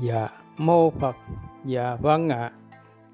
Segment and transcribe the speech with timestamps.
[0.00, 1.16] Dạ, mô Phật.
[1.64, 2.50] Dạ vâng ạ.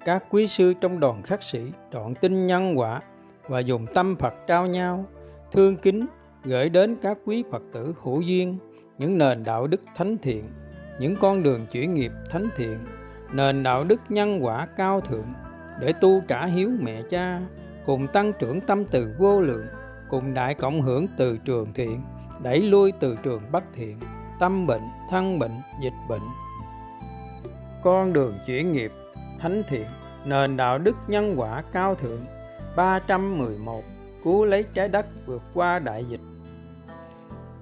[0.04, 1.60] Các quý sư trong đoàn khắc sĩ
[1.92, 3.00] chọn tin nhân quả
[3.48, 5.04] và dùng tâm Phật trao nhau,
[5.52, 6.06] thương kính
[6.44, 8.58] gửi đến các quý Phật tử hữu duyên
[8.98, 10.44] những nền đạo đức thánh thiện,
[11.00, 12.78] những con đường chuyển nghiệp thánh thiện,
[13.32, 15.32] nền đạo đức nhân quả cao thượng
[15.80, 17.40] để tu trả hiếu mẹ cha,
[17.86, 19.66] cùng tăng trưởng tâm từ vô lượng,
[20.10, 22.00] cùng đại cộng hưởng từ trường thiện,
[22.42, 24.00] đẩy lui từ trường bất thiện,
[24.40, 26.22] tâm bệnh, thân bệnh, dịch bệnh,
[27.86, 28.90] con đường chuyển nghiệp,
[29.40, 29.86] thánh thiện,
[30.24, 32.20] nền đạo đức nhân quả cao thượng.
[32.76, 33.82] 311
[34.24, 36.20] cứu lấy trái đất vượt qua đại dịch.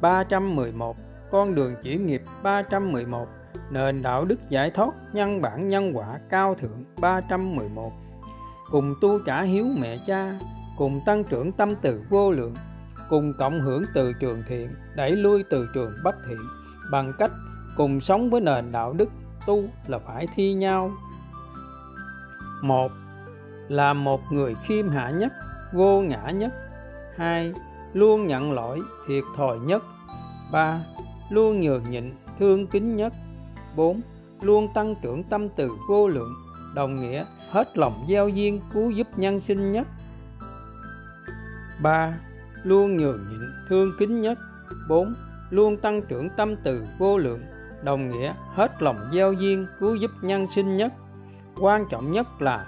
[0.00, 0.96] 311
[1.30, 2.22] con đường chuyển nghiệp.
[2.42, 3.28] 311
[3.70, 6.84] nền đạo đức giải thoát nhân bản nhân quả cao thượng.
[7.00, 7.92] 311
[8.70, 10.38] cùng tu trả hiếu mẹ cha,
[10.78, 12.54] cùng tăng trưởng tâm từ vô lượng,
[13.08, 16.38] cùng cộng hưởng từ trường thiện, đẩy lui từ trường bất thiện,
[16.92, 17.30] bằng cách
[17.76, 19.08] cùng sống với nền đạo đức
[19.46, 20.90] tu là phải thi nhau.
[22.62, 22.92] Một,
[23.68, 25.32] là một người khiêm hạ nhất,
[25.74, 26.52] vô ngã nhất.
[27.16, 27.52] Hai,
[27.92, 29.82] luôn nhận lỗi, thiệt thòi nhất.
[30.52, 30.80] Ba,
[31.30, 33.12] luôn nhường nhịn, thương kính nhất.
[33.76, 34.00] Bốn,
[34.40, 36.32] luôn tăng trưởng tâm từ vô lượng,
[36.74, 39.86] đồng nghĩa hết lòng gieo duyên cứu giúp nhân sinh nhất.
[41.82, 42.18] Ba,
[42.62, 44.38] luôn nhường nhịn, thương kính nhất.
[44.88, 45.14] Bốn,
[45.50, 47.42] luôn tăng trưởng tâm từ vô lượng
[47.84, 50.92] đồng nghĩa hết lòng gieo duyên cứu giúp nhân sinh nhất.
[51.60, 52.66] Quan trọng nhất là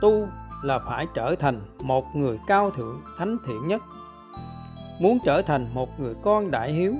[0.00, 0.26] tu
[0.62, 3.82] là phải trở thành một người cao thượng, thánh thiện nhất.
[5.00, 6.94] Muốn trở thành một người con đại hiếu,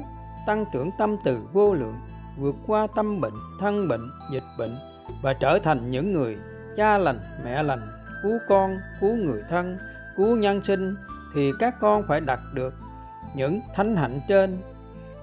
[0.47, 1.95] tăng trưởng tâm từ vô lượng,
[2.39, 4.77] vượt qua tâm bệnh, thân bệnh, dịch bệnh
[5.23, 6.37] và trở thành những người
[6.77, 7.89] cha lành, mẹ lành,
[8.23, 9.79] cứu con, cứu người thân,
[10.17, 10.95] cứu nhân sinh
[11.35, 12.75] thì các con phải đạt được
[13.37, 14.59] những thánh hạnh trên.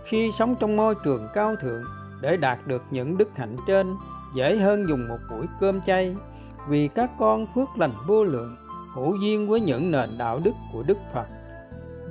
[0.05, 1.83] Khi sống trong môi trường cao thượng
[2.22, 3.95] để đạt được những đức hạnh trên,
[4.36, 6.16] dễ hơn dùng một buổi cơm chay.
[6.67, 8.55] Vì các con phước lành vô lượng,
[8.95, 11.27] hữu duyên với những nền đạo đức của Đức Phật.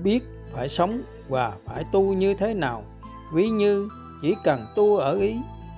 [0.02, 0.20] Biết
[0.52, 2.84] phải sống và phải tu như thế nào.
[3.34, 3.88] Ví như,
[4.22, 5.36] chỉ cần tu ở ý,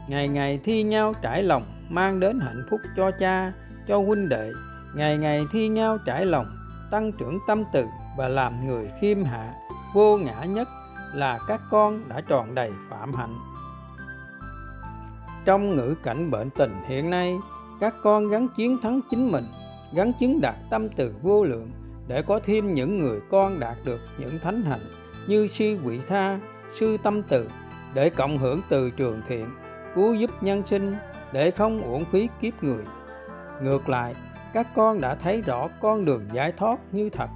[0.08, 3.52] ngày ngày thi nhau trải lòng mang đến hạnh phúc cho cha,
[3.88, 4.52] cho huynh đệ.
[4.96, 6.46] Ngày ngày thi nhau trải lòng,
[6.90, 7.86] tăng trưởng tâm từ
[8.18, 9.52] và làm người khiêm hạ,
[9.94, 10.68] vô ngã nhất
[11.14, 13.34] là các con đã tròn đầy phạm hạnh
[15.44, 17.36] trong ngữ cảnh bệnh tình hiện nay,
[17.80, 19.44] các con gắn chiến thắng chính mình,
[19.94, 21.70] gắn chứng đạt tâm từ vô lượng
[22.08, 24.86] để có thêm những người con đạt được những thánh hạnh
[25.26, 26.38] như sư quỷ tha,
[26.70, 27.50] sư tâm từ
[27.94, 29.46] để cộng hưởng từ trường thiện,
[29.94, 30.96] cứu giúp nhân sinh
[31.32, 32.84] để không uổng phí kiếp người.
[33.62, 34.14] Ngược lại,
[34.52, 37.28] các con đã thấy rõ con đường giải thoát như thật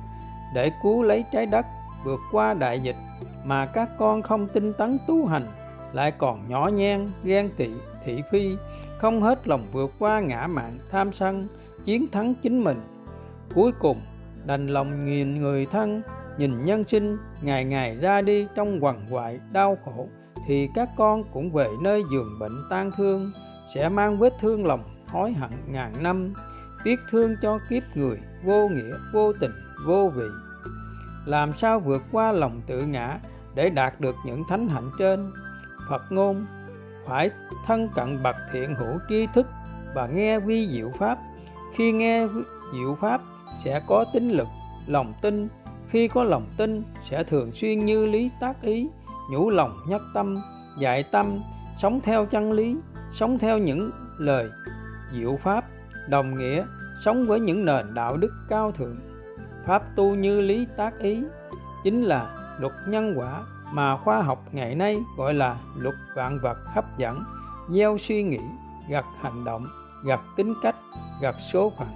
[0.54, 1.66] để cứu lấy trái đất
[2.04, 2.96] vượt qua đại dịch
[3.44, 5.46] mà các con không tinh tấn tu hành
[5.92, 7.70] lại còn nhỏ nhen ghen tị
[8.06, 8.56] thị phi,
[8.98, 11.48] không hết lòng vượt qua ngã mạn tham sân,
[11.84, 12.80] chiến thắng chính mình.
[13.54, 14.00] Cuối cùng,
[14.46, 16.02] đành lòng nhìn người thân,
[16.38, 20.08] nhìn nhân sinh ngày ngày ra đi trong quằn quại, đau khổ,
[20.48, 23.30] thì các con cũng về nơi giường bệnh tan thương,
[23.74, 26.32] sẽ mang vết thương lòng hối hận ngàn năm,
[26.84, 29.50] tiếc thương cho kiếp người vô nghĩa, vô tình,
[29.86, 30.26] vô vị.
[31.26, 33.18] Làm sao vượt qua lòng tự ngã
[33.54, 35.20] để đạt được những thánh hạnh trên?
[35.90, 36.46] Phật ngôn
[37.06, 37.30] phải
[37.66, 39.46] thân cận bậc thiện hữu tri thức
[39.94, 41.18] và nghe vi diệu pháp.
[41.74, 42.26] Khi nghe
[42.72, 43.20] diệu pháp,
[43.64, 44.46] sẽ có tính lực,
[44.86, 45.48] lòng tin.
[45.88, 48.88] Khi có lòng tin, sẽ thường xuyên như lý tác ý,
[49.32, 50.36] nhủ lòng nhất tâm,
[50.78, 51.42] dạy tâm,
[51.76, 52.76] sống theo chân lý,
[53.10, 54.48] sống theo những lời
[55.12, 55.64] diệu pháp,
[56.08, 56.64] đồng nghĩa
[57.04, 58.96] sống với những nền đạo đức cao thượng.
[59.66, 61.22] Pháp tu như lý tác ý
[61.84, 62.30] chính là
[62.60, 67.24] luật nhân quả mà khoa học ngày nay gọi là luật vạn vật hấp dẫn,
[67.70, 68.40] gieo suy nghĩ,
[68.88, 69.66] gặt hành động,
[70.04, 70.76] gặt tính cách,
[71.20, 71.88] gặt số phận.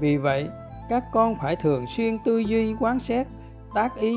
[0.00, 0.48] Vì vậy,
[0.88, 3.26] các con phải thường xuyên tư duy, quán xét,
[3.74, 4.16] tác ý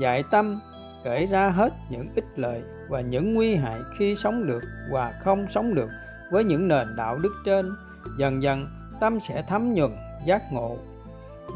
[0.00, 0.60] dạy tâm,
[1.04, 5.46] kể ra hết những ích lợi và những nguy hại khi sống được và không
[5.50, 5.88] sống được
[6.32, 7.70] với những nền đạo đức trên.
[8.18, 8.66] Dần dần,
[9.00, 9.90] tâm sẽ thấm nhuần,
[10.26, 10.76] giác ngộ.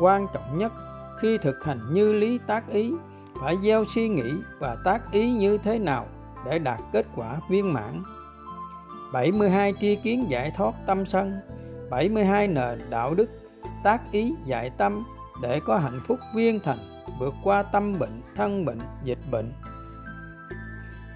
[0.01, 0.73] Quan trọng nhất,
[1.21, 2.93] khi thực hành như lý tác ý
[3.43, 6.07] phải gieo suy nghĩ và tác ý như thế nào
[6.45, 8.03] để đạt kết quả viên mãn.
[9.13, 11.41] 72 tri kiến giải thoát tâm sân
[11.91, 13.29] 72 nền đạo đức,
[13.85, 15.05] tác ý dạy tâm
[15.43, 16.79] để có hạnh phúc viên thành,
[17.19, 19.53] vượt qua tâm bệnh, thân bệnh, dịch bệnh.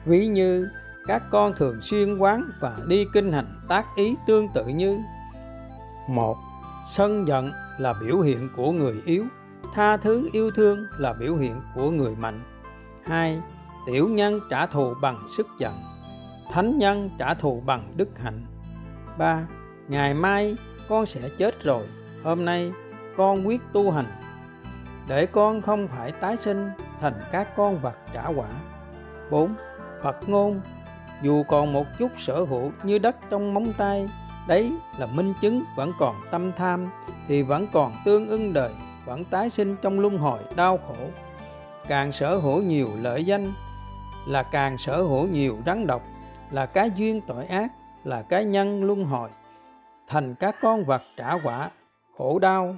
[0.05, 0.69] Ví như,
[1.06, 4.99] các con thường xuyên quán và đi kinh hành tác ý tương tự như,
[6.08, 6.37] một,
[6.90, 9.25] sân giận là biểu hiện của người yếu
[9.74, 12.40] tha thứ yêu thương là biểu hiện của người mạnh
[13.06, 13.42] hai,
[13.86, 15.72] tiểu nhân trả thù bằng sức giận,
[16.52, 18.40] thánh nhân trả thù bằng đức hạnh
[19.18, 19.46] 3.
[19.88, 20.56] Ngày mai
[20.88, 21.86] con sẽ chết rồi,
[22.24, 22.72] Hôm nay
[23.16, 24.06] con quyết tu hành
[25.08, 26.70] Để con không phải tái sinh
[27.00, 28.48] thành các con vật trả quả
[29.30, 29.54] 4.
[30.02, 30.60] Phật ngôn,
[31.22, 34.08] Dù còn một chút sở hữu như đất trong móng tay,
[34.48, 36.86] Đấy là minh chứng vẫn còn tâm tham
[37.28, 38.72] Thì vẫn còn tương ưng đời
[39.06, 40.94] vẫn tái sinh trong luân hồi đau khổ.
[41.88, 43.53] Càng sở hữu nhiều lợi danh
[44.29, 46.03] Là càng sở hữu nhiều rắn độc,
[46.50, 47.70] Là cái duyên tội ác,
[48.05, 49.31] Là cái nhân luân hồi.
[50.08, 51.70] Thành các con vật trả quả
[52.19, 52.76] Khổ đau.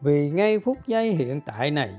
[0.00, 1.90] Vì ngay phút giây hiện tại này,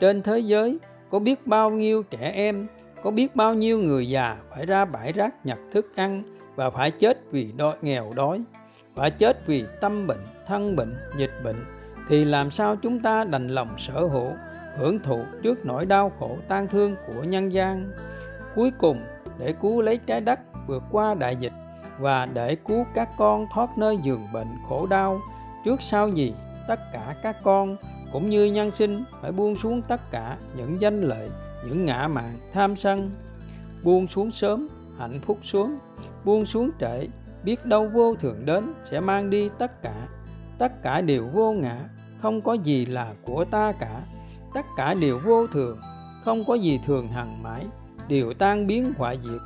[0.00, 0.78] Trên thế giới
[1.10, 2.66] có biết bao nhiêu trẻ em,
[3.02, 6.22] có biết bao nhiêu người già phải ra bãi rác nhặt thức ăn
[6.54, 8.42] và phải chết vì đói nghèo đói,
[8.94, 11.79] phải chết vì tâm bệnh, thân bệnh, dịch bệnh
[12.10, 14.32] thì làm sao chúng ta đành lòng sở hữu,
[14.76, 17.92] hưởng thụ trước nỗi đau khổ tan thương của nhân gian?
[18.54, 19.04] Cuối cùng,
[19.38, 21.52] để cứu lấy trái đất vượt qua đại dịch
[21.98, 25.20] và để cứu các con thoát nơi giường bệnh khổ đau,
[25.64, 26.34] trước sau gì
[26.68, 27.76] tất cả các con
[28.12, 31.30] cũng như nhân sinh phải buông xuống tất cả những danh lợi,
[31.66, 33.10] những ngã mạn tham sân.
[33.82, 34.68] Buông xuống sớm,
[34.98, 35.78] hạnh phúc xuống,
[36.24, 37.08] buông xuống trễ,
[37.44, 39.94] biết đâu vô thường đến sẽ mang đi tất cả
[40.60, 41.76] tất cả đều vô ngã
[42.22, 44.00] không có gì là của ta cả.
[44.54, 45.78] Tất cả đều vô thường,
[46.24, 47.66] không có gì thường hằng mãi.
[48.08, 49.40] Đều tan biến hoại diệt,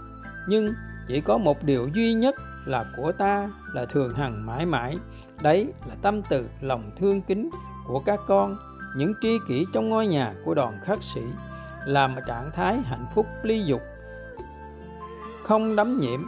[0.49, 0.75] nhưng
[1.09, 2.35] chỉ có một điều duy nhất
[2.67, 4.97] là của ta là thường hằng mãi mãi.
[5.43, 7.51] Đấy là tâm từ, lòng thương kính
[7.87, 8.57] của các con,
[8.97, 11.23] những tri kỷ trong ngôi nhà của đoàn khắc sĩ,
[11.87, 13.81] làm trạng thái hạnh phúc ly dục,
[15.43, 16.21] không đắm nhiễm.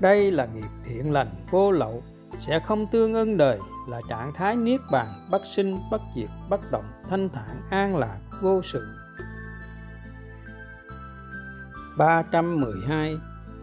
[0.00, 2.02] Đây là nghiệp thiện lành vô lậu
[2.46, 3.58] sẽ không tương ưng đời
[3.88, 8.18] là trạng thái niết bàn bất sinh bất diệt bất động thanh thản an lạc
[8.42, 8.86] vô sự.
[11.98, 13.16] 312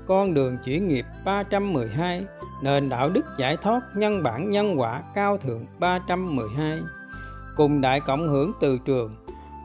[0.08, 2.26] Con đường chuyển nghiệp 312
[2.64, 6.80] Nền đạo đức giải thoát nhân bản nhân quả cao thượng 312
[7.56, 9.16] Cùng đại cộng hưởng từ trường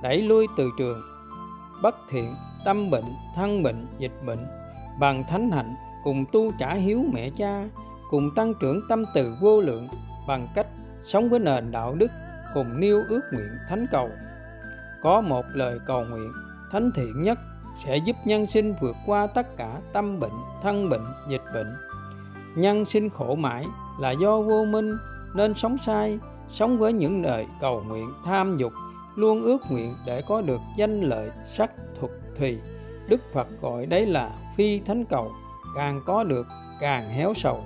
[0.03, 1.01] Đẩy lui từ trường.
[1.83, 2.35] Bất thiện,
[2.65, 4.47] tâm bệnh, thân bệnh, dịch bệnh
[5.01, 5.75] Bằng thánh hạnh
[6.05, 7.65] cùng tu trả hiếu mẹ cha.
[8.11, 9.89] Cùng tăng trưởng tâm từ vô lượng
[10.29, 10.67] Bằng cách
[11.05, 12.11] sống với nền đạo đức
[12.55, 14.11] Cùng nêu ước nguyện thánh cầu
[15.03, 16.33] Có một lời cầu nguyện
[16.73, 17.39] thánh thiện nhất
[17.75, 21.67] sẽ giúp nhân sinh vượt qua tất cả tâm bệnh, thân bệnh, dịch bệnh.
[22.57, 23.67] Nhân sinh khổ mãi
[24.01, 24.97] là do vô minh
[25.37, 26.19] nên sống sai,
[26.49, 28.73] sống với những lời cầu nguyện tham dục,
[29.17, 31.71] luôn ước nguyện để có được danh lợi sắc
[32.01, 32.59] thuật thùy.
[33.09, 35.31] Đức Phật gọi đấy là phi thánh cầu,
[35.77, 36.47] càng có được
[36.81, 37.63] càng héo sầu.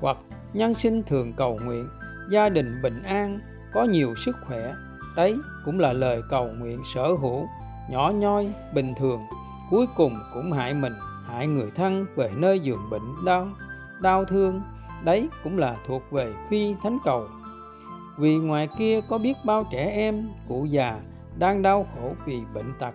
[0.00, 0.16] Hoặc
[0.52, 1.88] nhân sinh thường cầu nguyện
[2.30, 3.40] gia đình bình an,
[3.72, 4.74] có nhiều sức khỏe,
[5.16, 7.46] đấy cũng là lời cầu nguyện sở hữu
[7.90, 9.20] nhỏ nhoi bình thường.
[9.70, 10.92] Cuối cùng cũng hại mình
[11.26, 13.46] hại người thân về nơi giường bệnh đau
[14.02, 14.60] đau thương.
[15.04, 17.24] Đấy cũng là thuộc về phi thánh cầu.
[18.18, 21.00] Vì ngoài kia có biết bao trẻ em cụ già
[21.38, 22.94] đang đau khổ vì bệnh tật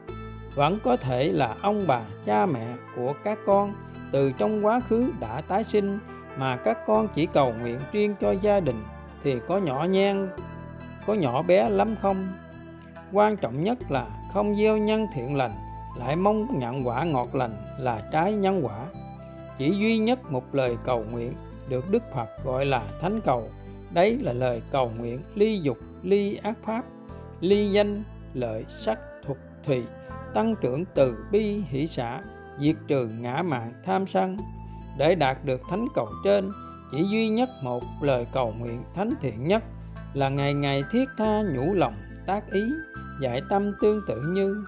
[0.55, 3.73] vẫn có thể là ông bà cha mẹ của các con
[4.11, 5.99] từ trong quá khứ đã tái sinh
[6.37, 8.83] mà các con chỉ cầu nguyện riêng cho gia đình
[9.23, 10.29] thì có nhỏ nhen,
[11.07, 12.33] có nhỏ bé lắm không?
[13.11, 15.51] Quan trọng nhất là không gieo nhân thiện lành,
[15.99, 18.85] lại mong nhận quả ngọt lành là trái nhân quả.
[19.57, 21.33] Chỉ duy nhất một lời cầu nguyện
[21.69, 23.49] được đức phật gọi là thánh cầu.
[23.93, 26.85] Đấy là lời cầu nguyện ly dục, ly ác pháp,
[27.41, 29.83] ly danh, lợi sắc, thuộc thùy,
[30.33, 32.21] tăng trưởng từ bi hỷ xã,
[32.59, 34.37] diệt trừ ngã mạn tham sân
[34.97, 36.51] để đạt được thánh cầu trên,
[36.91, 39.63] chỉ duy nhất một lời cầu nguyện thánh thiện nhất
[40.13, 41.93] là ngày ngày thiết tha nhủ lòng
[42.27, 42.61] tác ý
[43.21, 44.65] dạy tâm tương tự như,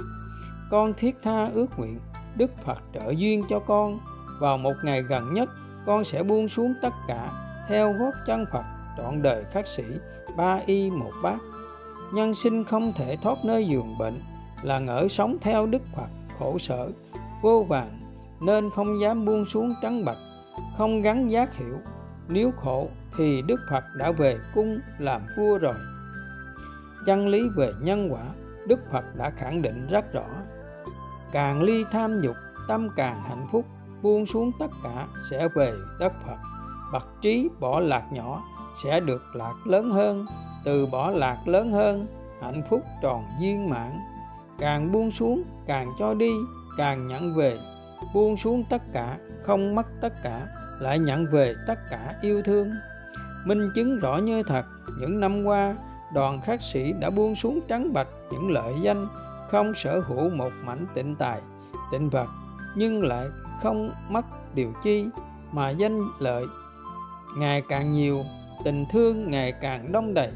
[0.72, 2.00] con thiết tha ước nguyện
[2.38, 4.00] đức phật trợ duyên cho con.
[4.40, 5.50] Vào một ngày gần nhất,
[5.86, 7.32] con sẽ buông xuống tất cả,
[7.68, 8.64] theo gót chân phật,
[8.98, 9.84] trọn đời khắc sĩ
[10.38, 11.38] ba y một bát.
[12.14, 14.22] Nhân sinh không thể thoát nơi giường bệnh,
[14.62, 16.08] là ngỡ sống theo đức phật
[16.40, 16.92] khổ sở,
[17.44, 17.97] vô vàng
[18.42, 20.18] nên không dám buông xuống trắng bạch,
[20.78, 21.78] không gắn giác hiểu.
[22.28, 25.76] Nếu khổ thì đức phật đã về cung làm vua rồi.
[27.06, 28.24] Chân lý về nhân quả,
[28.68, 30.28] đức phật đã khẳng định rất rõ.
[31.32, 32.36] Càng ly tham dục
[32.68, 33.66] tâm càng hạnh phúc,
[34.02, 36.38] buông xuống tất cả sẽ về đất phật.
[36.94, 38.42] Bậc trí bỏ lạc nhỏ
[38.84, 40.26] sẽ được lạc lớn hơn,
[40.64, 42.08] từ bỏ lạc lớn hơn,
[42.42, 43.92] hạnh phúc tròn viên mãn.
[44.60, 46.32] Càng buông xuống, càng cho đi,
[46.78, 47.58] càng nhận về
[48.14, 50.48] buông xuống tất cả, không mất tất cả,
[50.80, 52.72] lại nhận về tất cả yêu thương.
[53.46, 54.66] Minh chứng rõ như thật,
[55.00, 55.76] những năm qua,
[56.14, 59.08] đoàn khắc sĩ đã buông xuống trắng bạch những lợi danh,
[59.50, 61.42] không sở hữu một mảnh tịnh tài,
[61.92, 62.28] tịnh vật,
[62.76, 63.28] nhưng lại
[63.62, 64.26] không mất
[64.56, 65.06] điều chi
[65.54, 66.46] mà danh lợi.
[67.38, 68.24] Ngày càng nhiều,
[68.64, 70.32] tình thương ngày càng đông đầy.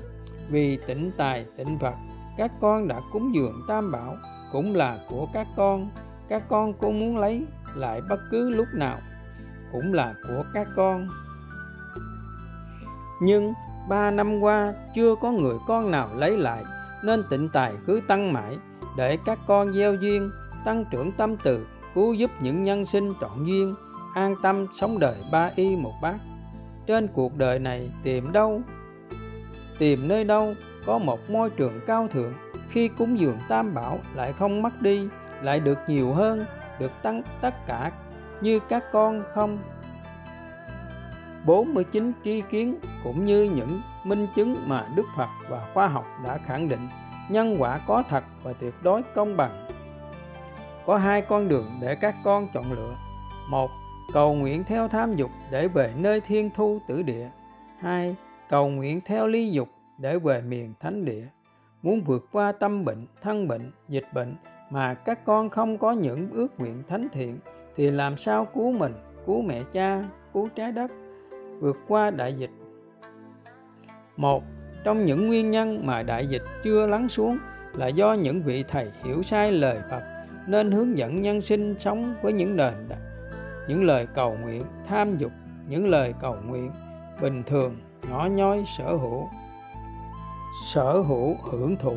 [0.50, 1.94] Vì tịnh tài, tịnh vật,
[2.38, 4.16] các con đã cúng dường tam bảo,
[4.52, 5.90] cũng là của các con
[6.32, 7.46] các con cũng muốn lấy
[7.76, 9.00] lại bất cứ lúc nào
[9.72, 11.08] cũng là của các con.
[13.22, 13.54] Nhưng
[13.90, 16.64] ba năm qua chưa có người con nào lấy lại,
[17.04, 18.58] nên tịnh tài cứ tăng mãi
[18.98, 20.32] để các con gieo duyên,
[20.66, 23.76] tăng trưởng tâm từ, cứu giúp những nhân sinh trọn duyên,
[24.16, 26.18] an tâm sống đời ba y một bát.
[26.88, 28.62] Trên cuộc đời này tìm đâu?
[29.80, 30.54] Tìm nơi đâu
[30.86, 32.34] có một môi trường cao thượng
[32.70, 35.08] khi cúng dường tam bảo lại không mất đi
[35.42, 36.46] lại được nhiều hơn
[36.80, 37.92] được tăng tất cả
[38.42, 39.58] như các con không
[41.46, 46.38] 49 tri kiến cũng như những minh chứng mà Đức Phật và khoa học đã
[46.38, 46.80] khẳng định
[47.30, 49.52] nhân quả có thật và tuyệt đối công bằng.
[50.86, 52.96] Có hai con đường để các con chọn lựa.
[53.50, 53.70] Một,
[54.14, 57.30] cầu nguyện theo tham dục để về nơi thiên thu tử địa.
[57.80, 58.16] Hai,
[58.50, 59.68] cầu nguyện theo ly dục
[59.98, 61.28] để về miền thánh địa.
[61.82, 64.36] Muốn vượt qua tâm bệnh, thân bệnh, dịch bệnh
[64.72, 67.40] mà các con không có những ước nguyện thánh thiện
[67.76, 68.94] thì làm sao cứu mình,
[69.26, 70.92] cứu mẹ cha, cứu trái đất,
[71.60, 72.52] vượt qua đại dịch.
[74.18, 74.44] Một
[74.84, 77.38] trong những nguyên nhân mà đại dịch chưa lắng xuống
[77.74, 80.02] là do những vị thầy hiểu sai lời Phật
[80.48, 82.74] nên hướng dẫn nhân sinh sống với những nền
[83.68, 85.32] những lời cầu nguyện tham dục
[85.68, 86.72] những lời cầu nguyện
[87.22, 87.76] bình thường
[88.10, 89.28] nhỏ nhoi sở hữu
[90.74, 91.96] sở hữu hưởng thụ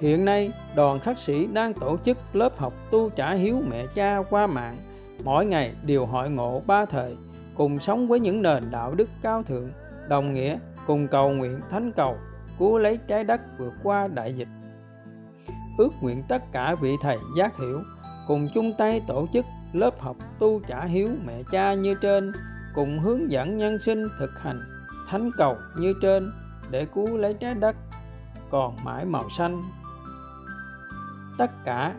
[0.00, 4.18] hiện nay, đoàn khắc sĩ đang tổ chức lớp học tu trả hiếu mẹ cha
[4.30, 4.76] qua mạng,
[5.24, 7.16] mỗi ngày đều hội ngộ ba thời,
[7.54, 9.70] cùng sống với những nền đạo đức cao thượng,
[10.08, 12.16] đồng nghĩa cùng cầu nguyện thánh cầu,
[12.58, 14.48] cứu lấy trái đất vượt qua đại dịch.
[15.78, 17.80] Ước nguyện tất cả vị thầy giác hiểu,
[18.26, 22.32] cùng chung tay tổ chức lớp học tu trả hiếu mẹ cha như trên,
[22.74, 24.60] cùng hướng dẫn nhân sinh thực hành
[25.10, 26.32] thánh cầu như trên
[26.70, 27.76] để cứu lấy trái đất
[28.50, 29.62] còn mãi màu xanh
[31.38, 31.94] tất cả.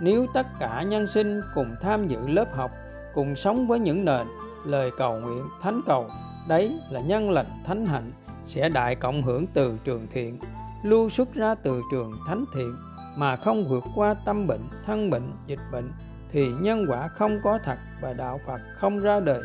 [0.00, 2.70] Nếu tất cả nhân sinh cùng tham dự lớp học,
[3.14, 4.26] cùng sống với những nền,
[4.66, 6.06] lời cầu nguyện, thánh cầu,
[6.48, 8.12] đấy là nhân lành thánh hạnh,
[8.46, 10.38] sẽ đại cộng hưởng từ trường thiện,
[10.84, 12.74] lưu xuất ra từ trường thánh thiện,
[13.16, 15.92] mà không vượt qua tâm bệnh, thân bệnh, dịch bệnh,
[16.30, 19.42] thì nhân quả không có thật và đạo phật không ra đời.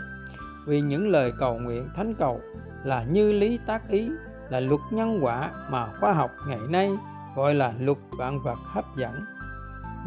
[0.67, 2.41] Vì những lời cầu nguyện thánh cầu
[2.83, 4.09] là như lý tác ý,
[4.49, 6.91] là luật nhân quả mà khoa học ngày nay
[7.35, 9.13] gọi là luật vạn vật hấp dẫn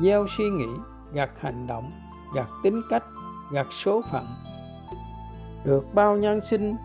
[0.02, 0.68] gieo suy nghĩ
[1.12, 1.90] gặt hành động
[2.34, 3.02] gặt tính cách
[3.52, 4.26] gặt số phận.
[5.64, 6.76] Được bao nhân sinh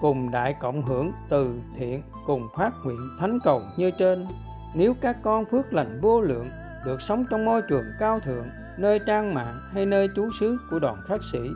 [0.00, 4.26] cùng đại cộng hưởng từ thiện cùng phát nguyện thánh cầu như trên.
[4.74, 6.50] Nếu các con phước lành vô lượng
[6.84, 10.78] được sống trong môi trường cao thượng nơi trang mạng hay nơi trú xứ của
[10.78, 11.50] đoàn khắc sĩ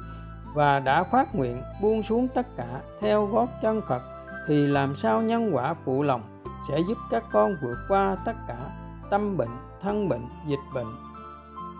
[0.55, 4.03] và đã phát nguyện buông xuống tất cả theo gót chân Phật
[4.47, 8.57] thì làm sao nhân quả phụ lòng sẽ giúp các con vượt qua tất cả
[9.11, 9.51] tâm bệnh,
[9.83, 10.87] thân bệnh, dịch bệnh.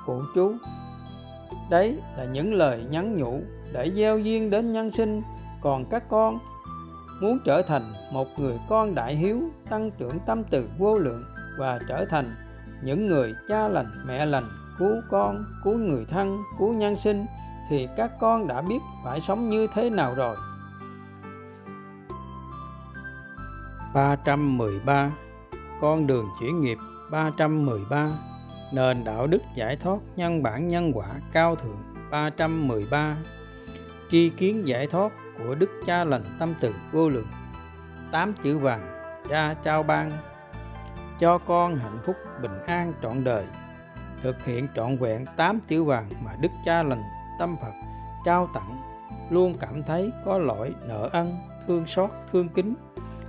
[0.07, 0.53] Phụ chú
[1.71, 3.41] Đấy là những lời nhắn nhủ
[3.73, 5.23] để gieo duyên đến nhân sinh.
[5.63, 6.39] Còn các con
[7.23, 9.41] muốn trở thành một người con đại hiếu
[9.71, 11.23] tăng trưởng tâm từ vô lượng
[11.59, 12.37] và trở thành
[12.85, 14.45] những người cha lành mẹ lành
[14.79, 17.27] cứu con cứu người thân cứu nhân sinh
[17.71, 20.37] thì các con đã biết phải sống như thế nào rồi.
[23.95, 25.13] 313
[25.81, 26.79] Con đường chuyển nghiệp.
[27.13, 28.09] 313
[28.73, 31.79] Nền đạo đức giải thoát nhân bản nhân quả cao thượng
[32.11, 33.17] 313
[34.11, 37.27] Tri kiến giải thoát của Đức Cha lành tâm từ vô lượng
[38.13, 38.89] Tám chữ vàng
[39.29, 40.13] Cha trao ban
[41.21, 43.45] Cho con hạnh phúc bình an trọn đời
[44.23, 47.03] Thực hiện trọn vẹn tám chữ vàng mà Đức Cha lành
[47.39, 47.73] tâm Phật
[48.25, 48.77] trao tặng
[49.31, 51.33] Luôn cảm thấy có lỗi nợ ân,
[51.67, 52.75] thương xót, thương kính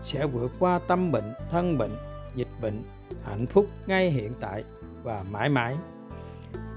[0.01, 1.91] sẽ vượt qua tâm bệnh, thân bệnh,
[2.35, 2.83] dịch bệnh,
[3.25, 4.63] hạnh phúc ngay hiện tại
[5.03, 5.75] và mãi mãi.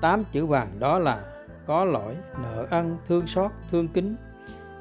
[0.00, 1.24] Tám chữ vàng đó là
[1.66, 4.16] có lỗi, nợ ân, thương xót, thương kính.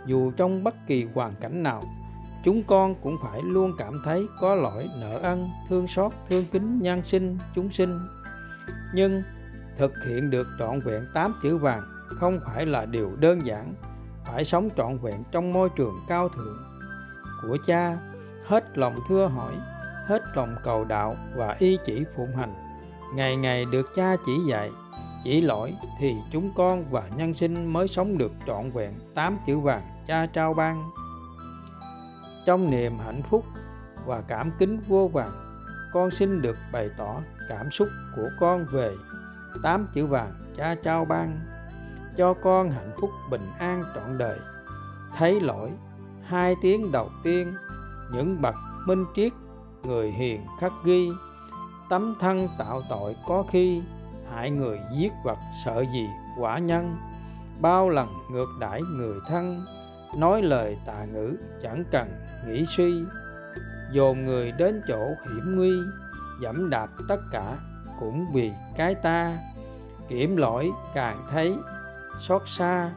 [0.05, 1.83] Dù trong bất kỳ hoàn cảnh nào,
[2.45, 6.79] chúng con cũng phải luôn cảm thấy có lỗi, nợ ân, thương xót, thương kính
[6.81, 7.99] nhân sinh, chúng sinh.
[8.93, 9.23] Nhưng
[9.77, 13.73] thực hiện được trọn vẹn tám chữ vàng không phải là điều đơn giản,
[14.25, 16.57] phải sống trọn vẹn trong môi trường cao thượng
[17.41, 17.97] của cha
[18.47, 19.53] hết lòng thưa hỏi
[20.05, 22.53] hết lòng cầu đạo và y chỉ phụng hành.
[23.15, 24.71] Ngày ngày được cha chỉ dạy,
[25.23, 29.59] chỉ lỗi thì chúng con và nhân sinh mới sống được trọn vẹn tám chữ
[29.59, 30.83] vàng cha trao ban.
[32.45, 33.45] Trong niềm hạnh phúc
[34.05, 35.31] và cảm kính vô vàng,
[35.93, 38.91] con xin được bày tỏ cảm xúc của con về
[39.63, 41.39] tám chữ vàng cha trao ban,
[42.17, 44.39] cho con hạnh phúc bình an trọn đời.
[45.17, 45.71] Thấy lỗi,
[46.23, 47.53] hai tiếng đầu tiên,
[48.13, 48.55] những bậc
[48.87, 49.33] minh triết
[49.87, 51.09] người hiền khắc ghi.
[51.89, 53.81] Tấm thân tạo tội có khi,
[54.31, 56.07] hại người giết vật sợ gì
[56.39, 56.95] quả nhân.
[57.61, 59.65] Bao lần ngược đãi người thân,
[60.17, 62.07] nói lời tà ngữ chẳng cần
[62.47, 62.93] nghĩ suy.
[63.91, 65.71] Dồn người đến chỗ hiểm nguy,
[66.41, 67.57] dẫm đạp tất cả
[67.99, 69.37] cũng vì cái ta.
[70.09, 71.57] Kiểm lỗi càng thấy,
[72.27, 72.91] xót xa,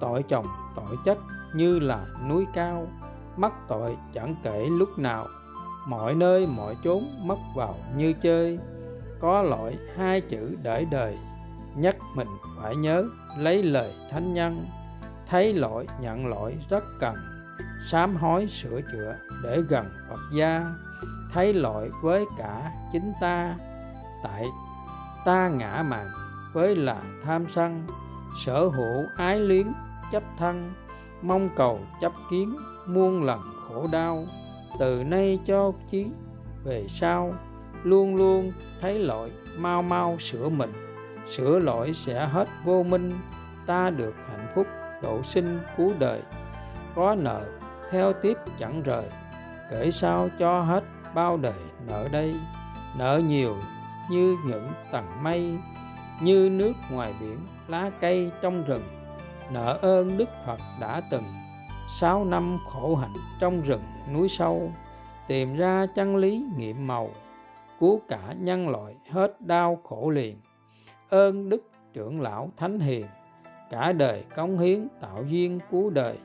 [0.00, 0.46] tội chồng
[0.76, 1.18] tội chất
[1.54, 2.86] như là núi cao.
[3.36, 5.26] Mắc tội chẳng kể lúc nào
[5.88, 8.58] mọi nơi, mọi chốn mất vào như chơi.
[9.20, 11.18] Có lỗi hai chữ để đời,
[11.76, 12.28] nhắc mình
[12.62, 13.04] phải nhớ,
[13.38, 14.66] lấy lời thánh nhân.
[15.28, 17.14] Thấy lỗi nhận lỗi rất cần,
[17.90, 20.64] sám hối sửa chữa để gần phật gia.
[21.32, 23.54] Thấy lỗi với cả chính ta,
[24.24, 24.46] tại
[25.24, 26.06] ta ngã mạn
[26.52, 27.86] với là tham sân.
[28.44, 29.66] Sở hữu ái luyến,
[30.12, 30.72] chấp thân,
[31.22, 32.56] mong cầu chấp kiến,
[32.88, 34.24] muôn lần khổ đau
[34.78, 36.06] từ nay cho chí
[36.64, 37.34] về sau,
[37.82, 40.72] luôn luôn thấy lỗi, mau mau sửa mình.
[41.26, 43.18] Sửa lỗi sẽ hết vô minh,
[43.66, 44.66] ta được hạnh phúc,
[45.02, 46.20] độ sinh, cứu đời.
[46.94, 47.44] Có nợ,
[47.90, 49.04] theo tiếp chẳng rời.
[49.70, 52.34] Kể sao cho hết, bao đời nợ đây?
[52.98, 53.56] Nợ nhiều
[54.10, 55.58] như những tầng mây,
[56.22, 57.38] như nước ngoài biển,
[57.68, 58.82] lá cây trong rừng.
[59.52, 61.22] Nợ ơn đức phật đã từng
[61.88, 64.70] sáu năm khổ hạnh trong rừng núi sâu,
[65.28, 67.10] tìm ra chân lý nghiệm màu,
[67.80, 70.36] cứu cả nhân loại hết đau khổ liền.
[71.08, 73.06] Ơn đức trưởng lão thánh hiền,
[73.70, 76.18] cả đời cống hiến tạo duyên cứu đời.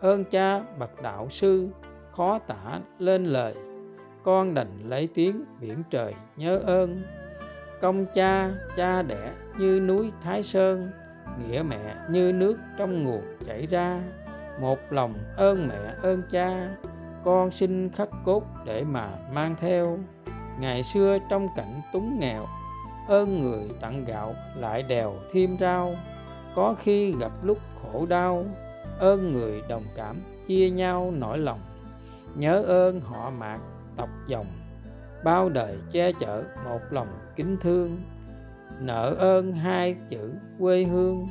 [0.00, 1.68] Ơn cha bậc đạo sư,
[2.10, 3.54] khó tả lên lời.
[4.22, 7.02] Con đành lấy tiếng biển trời nhớ ơn.
[7.80, 10.90] Công cha cha đẻ như núi thái sơn,
[11.38, 14.02] nghĩa mẹ như nước trong nguồn chảy ra
[14.60, 16.76] một lòng ơn mẹ, ơn cha,
[17.24, 19.98] con xin khắc cốt để mà mang theo.
[20.60, 22.46] Ngày xưa trong cảnh túng nghèo,
[23.08, 25.94] ơn người tặng gạo lại đèo thêm rau.
[26.54, 28.44] Có khi gặp lúc khổ đau,
[29.00, 31.60] ơn người đồng cảm chia nhau nỗi lòng.
[32.34, 33.58] Nhớ ơn họ mạc,
[33.96, 34.46] tộc dòng,
[35.24, 37.98] bao đời che chở một lòng kính thương.
[38.80, 41.26] Nợ ơn hai chữ quê hương,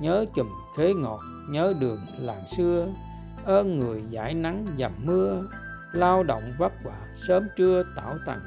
[0.00, 1.20] nhớ chùm khế ngọt
[1.52, 2.88] nhớ đường làng xưa
[3.44, 5.42] ơn người giải nắng dầm mưa,
[5.92, 8.40] lao động vất vả, sớm trưa tảo tầng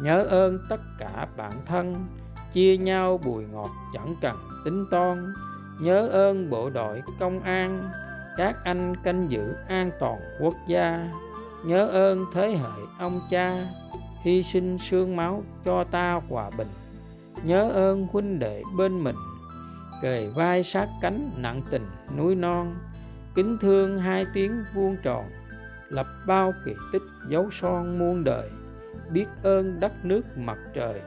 [0.00, 2.06] nhớ ơn tất cả bạn thân,
[2.52, 5.32] chia nhau bùi ngọt chẳng cần tính toan
[5.80, 7.88] nhớ ơn bộ đội công an,
[8.36, 11.10] các anh canh giữ an toàn quốc gia.
[11.66, 13.66] Nhớ ơn thế hệ ông cha,
[14.22, 16.68] hy sinh xương máu cho ta hòa bình.
[17.44, 19.16] Nhớ ơn huynh đệ bên mình
[20.02, 22.74] kề vai sát cánh nặng tình núi non,
[23.34, 25.30] kính thương hai tiếng vuông tròn,
[25.88, 28.50] lập bao kỳ tích dấu son muôn đời,
[29.10, 31.00] biết ơn đất nước mặt trời.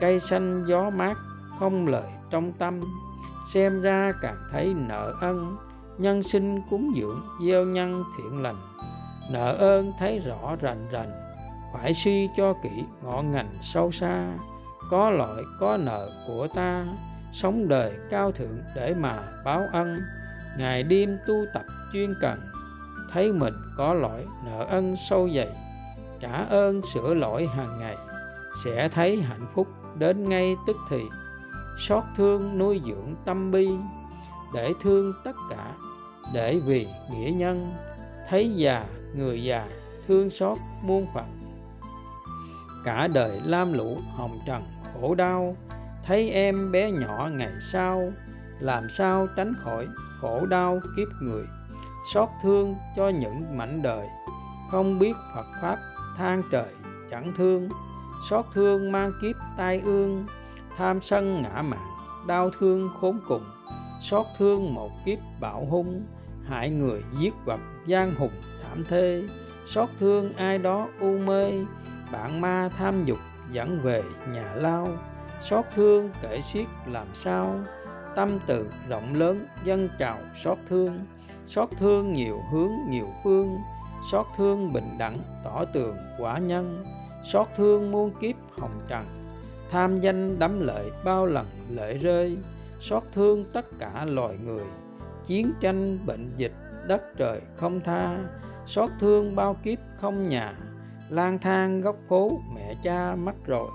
[0.00, 1.16] Cây xanh gió mát
[1.58, 2.80] không lời trong tâm,
[3.52, 5.56] xem ra càng thấy nợ ân,
[5.98, 8.56] nhân sinh cúng dưỡng gieo nhân thiện lành.
[9.30, 11.10] Nợ ơn thấy rõ rành rành,
[11.74, 14.32] phải suy cho kỹ ngọn ngành sâu xa,
[14.90, 16.86] có lợi có nợ của ta
[17.40, 20.00] sống đời cao thượng để mà báo ân.
[20.58, 22.40] Ngày đêm tu tập chuyên cần,
[23.12, 25.48] thấy mình có lỗi nợ ân sâu dày,
[26.20, 27.96] trả ơn sửa lỗi hàng ngày,
[28.64, 29.66] sẽ thấy hạnh phúc
[29.98, 31.02] đến ngay tức thì.
[31.78, 33.68] Xót thương nuôi dưỡng tâm bi,
[34.54, 35.72] để thương tất cả,
[36.34, 37.74] để vì nghĩa nhân,
[38.28, 39.68] thấy già, người già,
[40.08, 41.24] thương xót muôn phận
[42.86, 45.56] cả đời lam lũ hồng trần khổ đau
[46.06, 48.12] thấy em bé nhỏ ngày sau,
[48.60, 49.86] làm sao tránh khỏi
[50.20, 51.44] khổ đau kiếp người,
[52.14, 54.06] xót thương cho những mảnh đời.
[54.70, 55.76] Không biết phật pháp
[56.16, 56.72] than trời
[57.10, 57.68] chẳng thương,
[58.30, 60.26] xót thương mang kiếp tai ương,
[60.76, 61.86] tham sân ngã mạn,
[62.28, 63.44] đau thương khốn cùng.
[64.02, 66.06] Xót thương một kiếp bạo hung,
[66.48, 69.22] hại người giết vật gian hùng thảm thê.
[69.66, 71.52] Xót thương ai đó u mê,
[72.12, 73.18] bạn ma tham dục
[73.52, 74.88] dẫn về nhà lao
[75.40, 77.60] xót thương kể xiết làm sao?
[78.16, 81.06] Tâm từ rộng lớn, dân trào xót thương.
[81.46, 83.56] Xót thương nhiều hướng, nhiều phương.
[84.12, 86.84] Xót thương bình đẳng, tỏ tường, quả nhân.
[87.32, 89.04] Xót thương muôn kiếp, hồng trần.
[89.70, 92.38] Tham danh đắm lợi, bao lần lệ rơi.
[92.80, 94.64] Xót thương tất cả loài người.
[95.26, 96.52] Chiến tranh, bệnh dịch,
[96.86, 98.18] đất trời không tha.
[98.66, 100.52] Xót thương bao kiếp không nhà.
[101.10, 103.68] Lang thang góc phố, mẹ cha mất rồi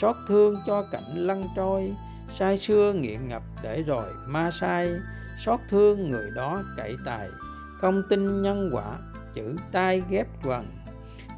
[0.00, 1.94] xót thương cho cảnh lăn trôi,
[2.30, 4.90] sai xưa nghiện ngập để rồi ma sai.
[5.44, 7.28] Xót thương người đó cậy tài,
[7.80, 8.98] không tin nhân quả,
[9.34, 10.66] chữ tai ghép quần.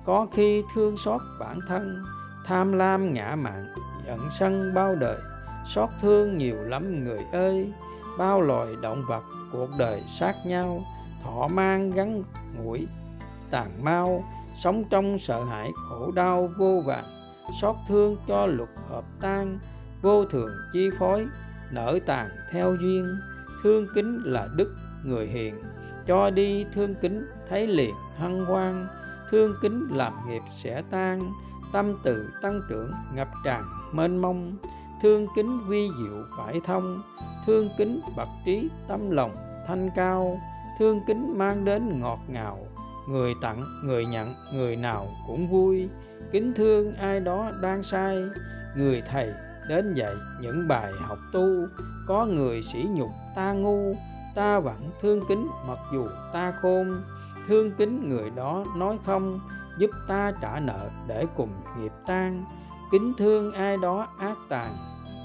[0.05, 2.03] Có khi thương xót bản thân,
[2.47, 3.75] tham lam ngã mạn,
[4.07, 5.19] giận sân bao đời.
[5.69, 7.73] Xót thương nhiều lắm người ơi,
[8.19, 10.79] bao loài động vật cuộc đời sát nhau.
[11.25, 12.23] Thọ mang gắn
[12.57, 12.87] ngủi
[13.51, 14.25] tàn mau,
[14.57, 17.05] sống trong sợ hãi khổ đau vô vàn
[17.61, 19.59] xót thương cho luật hợp tan,
[20.03, 21.27] vô thường chi phối,
[21.71, 23.19] nở tàn theo duyên.
[23.63, 25.55] Thương kính là đức người hiền,
[26.07, 28.87] cho đi thương kính thấy liền hân hoan.
[29.31, 31.21] Thương kính làm nghiệp sẽ tan,
[31.73, 34.57] tâm từ tăng trưởng ngập tràn mênh mông.
[35.03, 37.03] Thương kính vi diệu phải thông,
[37.47, 40.39] thương kính bậc trí tâm lòng thanh cao.
[40.79, 42.59] Thương kính mang đến ngọt ngào,
[43.09, 45.89] người tặng, người nhận, người nào cũng vui
[46.33, 48.17] kính thương ai đó đang sai,
[48.77, 49.33] người thầy
[49.69, 51.47] đến dạy những bài học tu.
[52.07, 53.95] Có người sỉ nhục ta ngu,
[54.35, 56.89] ta vẫn thương kính mặc dù ta khôn.
[57.49, 59.41] Thương kính người đó nói không
[59.79, 62.45] giúp ta trả nợ để cùng nghiệp tan
[62.91, 64.73] kính thương ai đó ác tàn,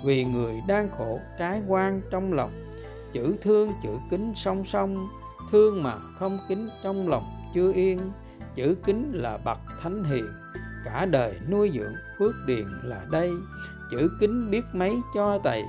[0.06, 2.52] vì người đang khổ trái quan trong lòng.
[3.14, 5.08] Chữ thương chữ kính song song,
[5.52, 8.12] thương mà không kính trong lòng chưa yên.
[8.56, 10.26] Chữ kính là bậc thánh hiền
[10.86, 13.32] cả đời nuôi dưỡng phước điền là đây.
[13.92, 15.64] Chữ kính biết mấy cho tày,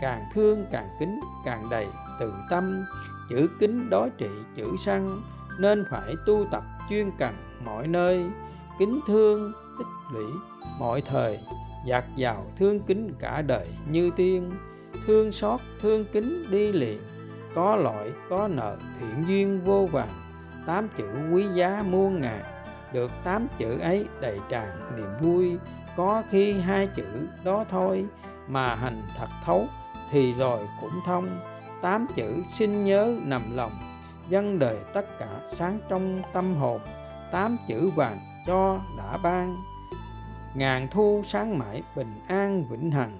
[0.00, 1.86] càng thương càng kính, càng đầy
[2.20, 2.84] từ tâm.
[3.30, 5.16] Chữ kính đối trị chữ săn
[5.58, 8.30] nên phải tu tập chuyên cần mọi nơi.
[8.78, 10.26] Kính thương, tích lũy
[10.80, 11.38] mọi thời,
[11.86, 14.50] dạt dào thương kính cả đời như tiên.
[15.06, 17.00] Thương xót, thương kính đi liền,
[17.54, 20.24] có loại có nợ, thiện duyên vô vàng
[20.66, 22.53] tám chữ quý giá muôn ngàn
[22.94, 25.58] được tám chữ ấy đầy tràn niềm vui.
[25.96, 28.06] Có khi hai chữ đó thôi
[28.48, 29.66] mà hành thật thấu
[30.10, 31.28] thì rồi cũng thông.
[31.82, 33.72] Tám chữ xin nhớ nằm lòng
[34.28, 36.80] dân đời tất cả sáng trong tâm hồn.
[37.32, 39.56] Tám chữ vàng cho đã ban,
[40.54, 43.18] ngàn thu sáng mãi bình an vĩnh hằng.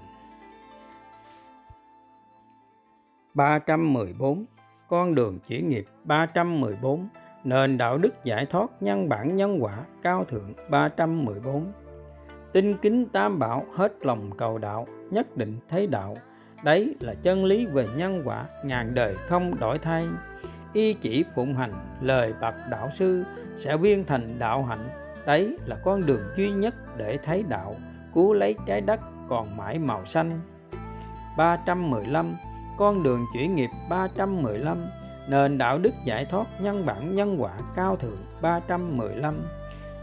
[3.35, 4.45] 314
[4.89, 7.09] Con đường chỉ nghiệp 314
[7.45, 11.73] Nền đạo đức giải thoát nhân bản nhân quả cao thượng 314
[12.53, 16.17] Tinh kính tam bảo hết lòng cầu đạo, Nhất định thấy đạo.
[16.63, 20.07] Đấy là chân lý về nhân quả, ngàn đời không đổi thay.
[20.73, 23.25] Y chỉ phụng hành, lời bậc đạo sư
[23.57, 24.89] Sẽ viên thành đạo hạnh.
[25.27, 27.77] Đấy là con đường duy nhất để thấy đạo,
[28.15, 30.41] Cứu lấy trái đất còn mãi màu xanh.
[31.39, 32.27] 315
[32.79, 34.77] Con đường chuyển nghiệp 315
[35.29, 39.35] Nền đạo đức giải thoát nhân bản nhân quả cao thượng 315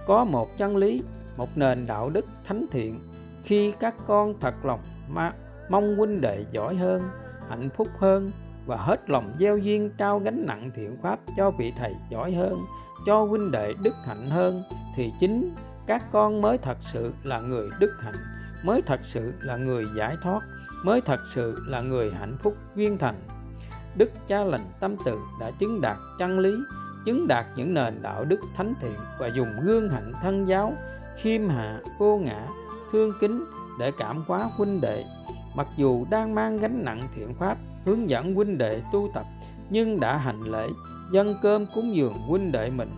[0.07, 1.03] Có một chân lý,
[1.37, 2.99] một nền đạo đức thánh thiện
[3.43, 4.79] Khi các con thật lòng
[5.09, 5.33] mà
[5.69, 7.09] mong huynh đệ giỏi hơn,
[7.49, 8.31] hạnh phúc hơn
[8.65, 12.53] và hết lòng gieo duyên trao gánh nặng thiện pháp cho vị thầy giỏi hơn,
[13.05, 14.63] cho huynh đệ đức hạnh hơn
[14.95, 15.55] thì chính
[15.87, 18.15] các con mới thật sự là người đức hạnh,
[18.63, 20.39] mới thật sự là người giải thoát,
[20.85, 23.15] mới thật sự là người hạnh phúc viên thành.
[23.95, 26.53] Đức Cha lành tâm tự đã chứng đạt chân lý,
[27.05, 30.73] chứng đạt những nền đạo đức thánh thiện và dùng gương hạnh thân giáo,
[31.17, 32.47] khiêm hạ, vô ngã,
[32.91, 33.43] thương kính
[33.79, 35.03] để cảm hóa huynh đệ.
[35.55, 39.25] Mặc dù đang mang gánh nặng thiện pháp, hướng dẫn huynh đệ tu tập,
[39.69, 40.67] nhưng đã hành lễ,
[41.11, 42.89] dân cơm cúng dường huynh đệ mình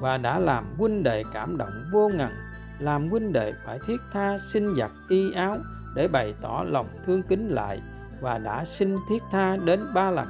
[0.00, 2.30] và đã làm huynh đệ cảm động vô ngần
[2.78, 5.56] làm huynh đệ phải thiết tha xin giặt y áo
[5.96, 7.80] để bày tỏ lòng thương kính lại
[8.20, 10.28] và đã xin thiết tha đến ba lần.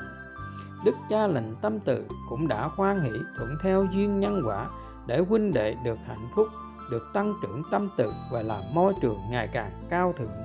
[0.85, 4.67] Đức cha lệnh tâm từ cũng đã khoan hỷ thuận theo duyên nhân quả
[5.07, 6.47] để huynh đệ được hạnh phúc,
[6.91, 10.37] được tăng trưởng tâm từ và làm môi trường ngày càng cao thượng.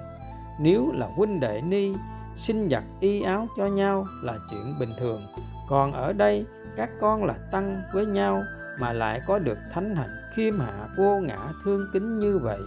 [0.62, 1.93] Nếu là huynh đệ ni,
[2.36, 5.21] xin giặt y áo cho nhau là chuyện bình thường.
[5.69, 6.45] Còn ở đây,
[6.78, 8.43] các con là tăng với nhau
[8.80, 12.60] mà lại có được thánh hạnh khiêm hạ vô ngã thương kính như vậy.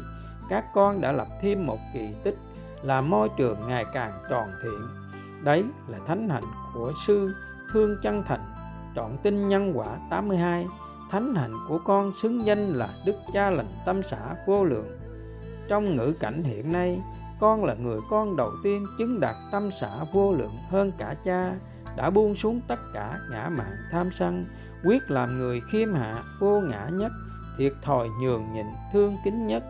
[0.49, 2.37] Các con đã lập thêm một kỳ tích
[2.83, 4.81] là môi trường ngày càng tròn thiện.
[5.45, 7.35] Đấy là thánh hạnh của sư
[7.73, 8.41] thương chân thành
[8.97, 10.67] trọn tinh nhân quả 82
[11.11, 14.99] thánh hạnh của con xứng danh là đức cha lành tâm xã vô lượng.
[15.69, 17.01] Trong ngữ cảnh hiện nay,
[17.41, 21.55] con là người con đầu tiên chứng đạt tâm xã vô lượng hơn cả cha,
[21.97, 24.47] đã buông xuống tất cả ngã mạn tham sân,
[24.85, 27.13] quyết làm người khiêm hạ, vô ngã nhất,
[27.59, 29.63] thiệt thòi nhường nhịn, thương kính nhất.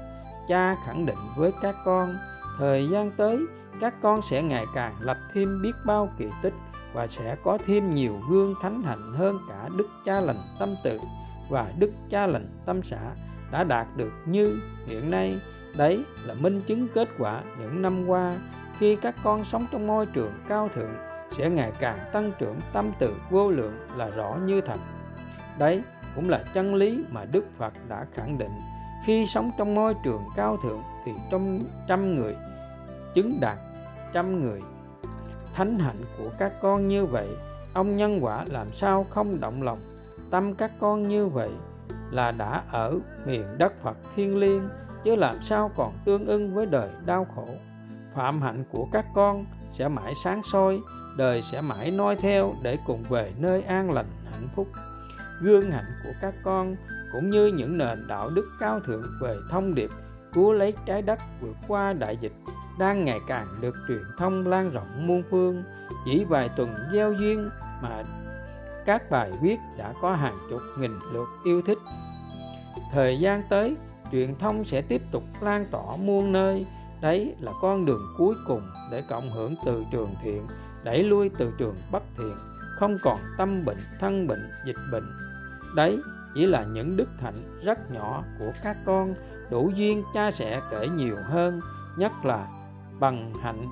[0.49, 2.17] Cha khẳng định với các con
[2.63, 3.39] thời gian tới,
[3.81, 6.55] các con sẽ ngày càng lập thêm biết bao kỳ tích
[6.93, 10.99] và sẽ có thêm nhiều gương thánh hạnh hơn cả đức cha lành tâm tự
[11.51, 13.15] và đức cha lành tâm xã
[13.53, 15.39] đã đạt được như hiện nay.
[15.77, 18.37] Đấy là minh chứng kết quả những năm qua,
[18.79, 20.95] khi các con sống trong môi trường cao thượng
[21.37, 24.79] sẽ ngày càng tăng trưởng tâm từ vô lượng là rõ như thật.
[25.59, 25.83] Đấy
[26.15, 28.53] cũng là chân lý mà đức phật đã khẳng định.
[29.07, 32.37] Khi sống trong môi trường cao thượng thì trong trăm người
[33.15, 33.59] chứng đạt
[34.13, 34.61] trăm người.
[35.55, 37.29] Thánh hạnh của các con như vậy,
[37.73, 39.81] ông nhân quả làm sao không động lòng?
[40.31, 41.51] Tâm các con như vậy
[42.11, 44.69] là đã ở miền đất Phật thiên liêng,
[45.05, 47.47] chứ làm sao còn tương ưng với đời đau khổ?
[48.15, 50.81] Phạm hạnh của các con sẽ mãi sáng soi,
[51.19, 54.69] đời sẽ mãi noi theo để cùng về nơi an lành, hạnh phúc.
[55.43, 56.77] Gương hạnh của các con
[57.13, 59.91] cũng như những nền đạo đức cao thượng về thông điệp
[60.33, 62.33] cứu lấy trái đất vượt qua đại dịch
[62.79, 65.65] đang ngày càng được truyền thông lan rộng muôn phương.
[66.05, 67.51] Chỉ vài tuần gieo duyên
[67.83, 68.03] mà
[68.87, 71.79] các bài viết đã có hàng chục nghìn lượt yêu thích.
[72.93, 73.77] Thời gian tới,
[74.13, 76.67] truyền thông sẽ tiếp tục lan tỏa muôn nơi.
[77.03, 78.61] Đấy là con đường cuối cùng
[78.93, 80.47] để cộng hưởng từ trường thiện,
[80.85, 82.35] đẩy lui từ trường bất thiện,
[82.79, 85.05] không còn tâm bệnh, thân bệnh, dịch bệnh.
[85.77, 85.99] Đấy
[86.35, 89.15] chỉ là những đức hạnh rất nhỏ của các con,
[89.51, 91.61] đủ duyên cha sẽ kể nhiều hơn,
[91.97, 92.47] nhất là
[93.01, 93.67] bằng hạnh,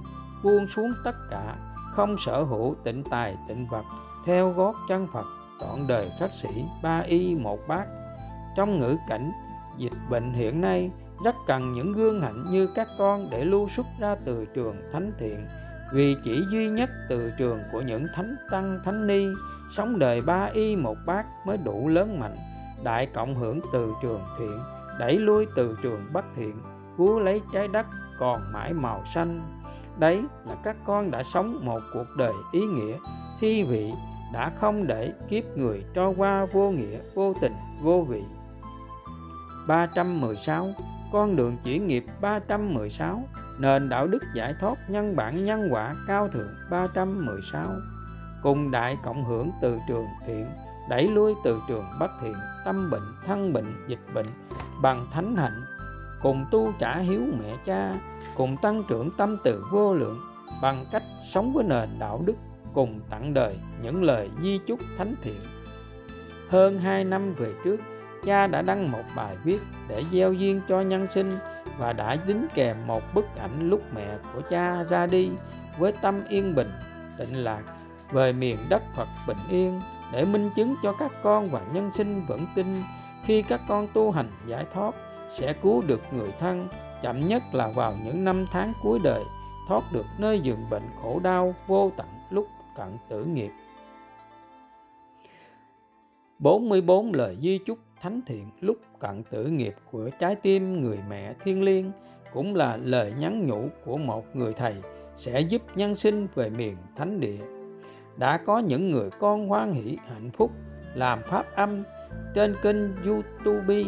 [0.44, 1.56] buông xuống tất cả,
[1.92, 3.84] không sở hữu tịnh tài tịnh vật,
[4.26, 5.26] theo gót chân Phật,
[5.60, 7.86] trọn đời khắc sĩ, ba y một bát.
[8.56, 9.30] Trong ngữ cảnh,
[9.78, 10.90] dịch bệnh hiện nay
[11.24, 15.12] rất cần những gương hạnh như các con để lưu xuất ra từ trường thánh
[15.18, 15.46] thiện,
[15.92, 19.24] vì chỉ duy nhất từ trường của những thánh tăng, thánh ni,
[19.76, 22.36] sống đời ba y một bát mới đủ lớn mạnh,
[22.84, 24.58] đại cộng hưởng từ trường thiện,
[24.98, 26.62] đẩy lui từ trường bất thiện,
[26.96, 27.86] cứu lấy trái đất
[28.20, 29.40] còn mãi màu xanh.
[29.98, 32.96] Đấy là các con đã sống một cuộc đời ý nghĩa,
[33.40, 33.92] thi vị
[34.32, 37.52] đã không để kiếp người trôi qua vô nghĩa, vô tình,
[37.82, 38.22] vô vị.
[39.68, 40.68] 316
[41.12, 43.22] con đường chuyển nghiệp 316
[43.60, 47.66] nền đạo đức giải thoát nhân bản nhân quả cao thượng 316
[48.42, 50.46] cùng đại cộng hưởng từ trường thiện,
[50.90, 54.26] đẩy lui từ trường bất thiện, tâm bệnh, thân bệnh, dịch bệnh,
[54.82, 55.60] bằng thánh hạnh
[56.22, 57.94] cùng tu trả hiếu mẹ cha,
[58.36, 60.18] cùng tăng trưởng tâm từ vô lượng
[60.62, 61.02] bằng cách
[61.32, 62.34] sống với nền đạo đức,
[62.74, 65.40] cùng tặng đời những lời di chúc thánh thiện.
[66.48, 67.76] Hơn hai năm về trước,
[68.24, 71.38] cha đã đăng một bài viết để gieo duyên cho nhân sinh
[71.78, 75.30] và đã dính kèm một bức ảnh lúc mẹ của cha ra đi
[75.78, 76.70] với tâm yên bình,
[77.18, 77.62] tịnh lạc
[78.12, 79.80] về miền đất Phật bình yên
[80.12, 82.66] để minh chứng cho các con và nhân sinh vững tin
[83.24, 84.94] khi các con tu hành giải thoát
[85.30, 86.66] sẽ cứu được người thân,
[87.02, 89.22] chậm nhất là vào những năm tháng cuối đời,
[89.68, 93.50] thoát được nơi giường bệnh khổ đau vô tận lúc cận tử nghiệp.
[96.38, 101.34] 44 lời di chúc thánh thiện lúc cận tử nghiệp của trái tim người mẹ
[101.44, 101.92] thiên liêng
[102.32, 104.74] cũng là lời nhắn nhủ của một người thầy
[105.16, 107.40] sẽ giúp nhân sinh về miền thánh địa.
[108.16, 110.50] Đã có những người con hoan hỷ hạnh phúc,
[110.94, 111.82] làm pháp âm
[112.34, 113.84] trên kênh YouTube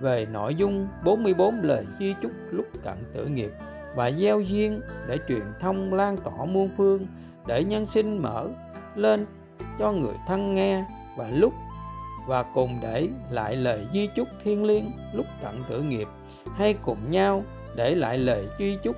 [0.00, 3.50] về nội dung 44 lời di chúc lúc cận tử nghiệp
[3.96, 7.06] và gieo duyên để truyền thông lan tỏa muôn phương
[7.46, 8.48] để nhân sinh mở
[8.94, 9.26] lên
[9.78, 10.84] cho người thân nghe
[11.18, 11.52] và lúc
[12.28, 14.84] và cùng để lại lời di chúc thiên liêng
[15.14, 16.08] lúc cận tử nghiệp
[16.56, 17.42] hay cùng nhau
[17.76, 18.96] để lại lời di chúc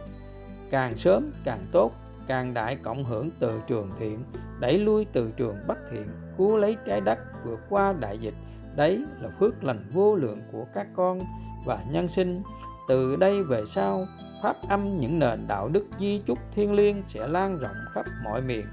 [0.70, 1.92] càng sớm càng tốt,
[2.26, 4.24] càng đại cộng hưởng từ trường thiện,
[4.60, 6.06] đẩy lui từ trường bất thiện,
[6.38, 8.34] cứu lấy trái đất vượt qua đại dịch
[8.80, 11.18] đấy là phước lành vô lượng của các con
[11.66, 12.42] và nhân sinh.
[12.88, 14.06] Từ đây về sau,
[14.42, 18.42] pháp âm những nền đạo đức di chúc thiên liêng sẽ lan rộng khắp mọi
[18.42, 18.66] miền,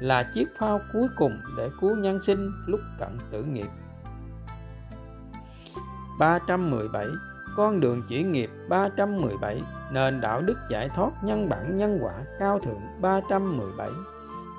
[0.00, 3.68] là chiếc phao cuối cùng để cứu nhân sinh lúc cận tử nghiệp.
[6.18, 7.06] 317
[7.56, 12.60] Con đường chỉ nghiệp 317 Nền đạo đức giải thoát nhân bản nhân quả cao
[12.60, 13.90] thượng 317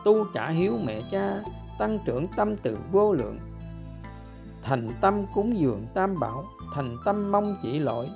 [0.06, 1.42] Tu trả hiếu mẹ cha,
[1.80, 3.40] Tăng trưởng tâm từ vô lượng
[4.66, 6.44] Thành tâm cúng dường tam bảo,
[6.76, 8.10] Thành tâm mong chỉ lỗi.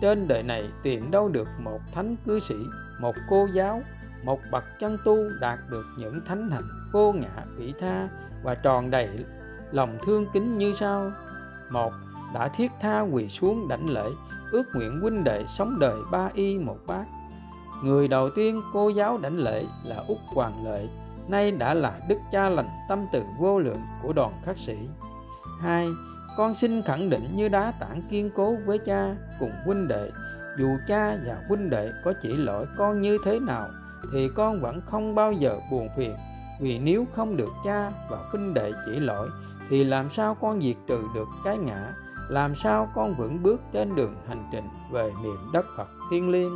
[0.00, 2.54] Trên đời này tìm đâu được một thánh cư sĩ,
[3.00, 3.82] Một cô giáo,
[4.24, 8.08] Một bậc chân tu đạt được những thánh hạnh vô ngã vị tha
[8.42, 9.08] Và tròn đầy
[9.72, 11.10] lòng thương kính như sau.
[11.72, 11.92] Một,
[12.34, 14.04] đã thiết tha quỳ xuống đảnh lễ,
[14.50, 17.04] ước nguyện huynh đệ sống đời ba y một bát.
[17.84, 20.88] Người đầu tiên cô giáo đảnh lễ là út hoàng lợi,
[21.28, 24.76] nay đã là đức cha lành tâm từ vô lượng của đoàn khắc sĩ
[25.60, 25.88] hai,
[26.36, 30.10] con xin khẳng định như đá tảng kiên cố với cha cùng huynh đệ.
[30.58, 33.68] Dù cha và huynh đệ có chỉ lỗi con như thế nào,
[34.12, 36.14] thì con vẫn không bao giờ buồn phiền.
[36.60, 39.28] Vì nếu không được cha và huynh đệ chỉ lỗi,
[39.70, 41.92] thì làm sao con diệt trừ được cái ngã?
[42.30, 46.52] Làm sao con vững bước trên đường hành trình về miền đất Phật thiên liêng?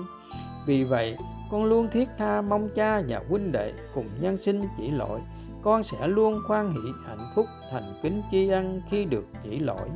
[0.67, 1.17] Vì vậy,
[1.51, 5.21] con luôn thiết tha mong cha và huynh đệ cùng nhân sinh chỉ lỗi
[5.63, 9.89] con sẽ luôn khoan hỷ, hạnh phúc, thành kính tri ân khi được chỉ lỗi.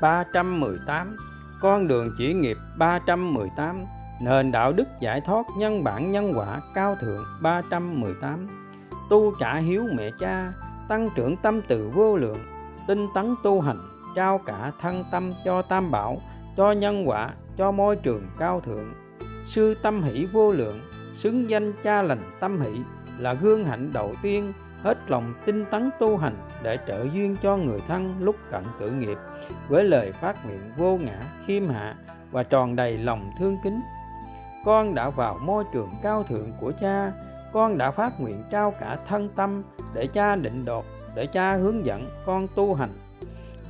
[0.00, 1.16] 318
[1.60, 3.84] Con đường chỉ nghiệp 318
[4.22, 8.48] Nền đạo đức giải thoát nhân bản nhân quả cao thượng 318
[9.10, 10.52] Tu trả hiếu mẹ cha,
[10.88, 12.38] Tăng trưởng tâm từ vô lượng,
[12.88, 13.78] Tinh tấn tu hành,
[14.16, 16.16] Trao cả thân tâm cho tam bảo,
[16.56, 18.94] Cho nhân quả, Cho môi trường cao thượng.
[19.44, 20.80] Sư tâm hỷ vô lượng
[21.14, 22.80] Xứng danh cha lành tâm hỷ,
[23.18, 27.56] Là gương hạnh đầu tiên, hết lòng tinh tấn tu hành để trợ duyên cho
[27.56, 29.18] người thân lúc cận tử nghiệp.
[29.68, 31.94] Với lời phát nguyện vô ngã, khiêm hạ
[32.30, 33.80] và tròn đầy lòng thương kính,
[34.64, 37.12] con đã vào môi trường cao thượng của cha.
[37.52, 39.62] Con đã phát nguyện trao cả thân tâm
[39.94, 40.84] để cha định đoạt,
[41.16, 42.90] để cha hướng dẫn con tu hành.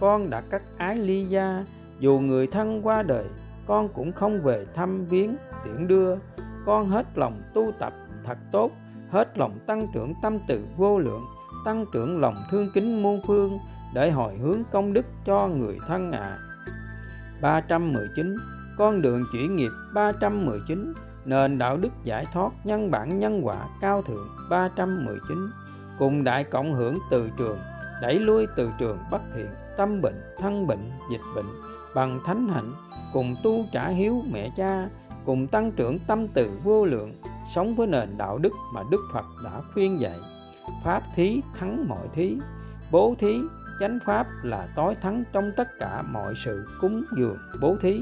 [0.00, 1.64] Con đã cắt ái ly gia,
[1.98, 3.24] dù người thân qua đời,
[3.66, 6.16] con cũng không về thăm viếng tiễn đưa
[6.66, 7.92] con hết lòng tu tập,
[8.24, 8.70] thật tốt
[9.10, 11.22] hết lòng tăng trưởng tâm từ vô lượng,
[11.64, 13.58] tăng trưởng lòng thương kính muôn phương,
[13.94, 16.38] để hồi hướng công đức cho người thân ạ à.
[17.40, 18.36] 319
[18.76, 20.92] con đường chuyển nghiệp 319
[21.24, 25.38] nền đạo đức giải thoát nhân bản nhân quả cao thượng 319
[25.98, 27.58] cùng đại cộng hưởng từ trường,
[28.02, 29.46] đẩy lui từ trường bất thiện,
[29.76, 31.46] tâm bệnh, thân bệnh, dịch bệnh,
[31.94, 32.72] bằng thánh hạnh,
[33.12, 34.88] cùng tu trả hiếu mẹ cha
[35.26, 37.14] cùng tăng trưởng tâm từ vô lượng
[37.54, 40.18] sống với nền đạo đức mà Đức Phật đã khuyên dạy.
[40.84, 42.36] Pháp thí thắng mọi thí,
[42.90, 43.40] bố thí,
[43.80, 48.00] chánh pháp là tối thắng trong tất cả mọi sự cúng dường bố thí.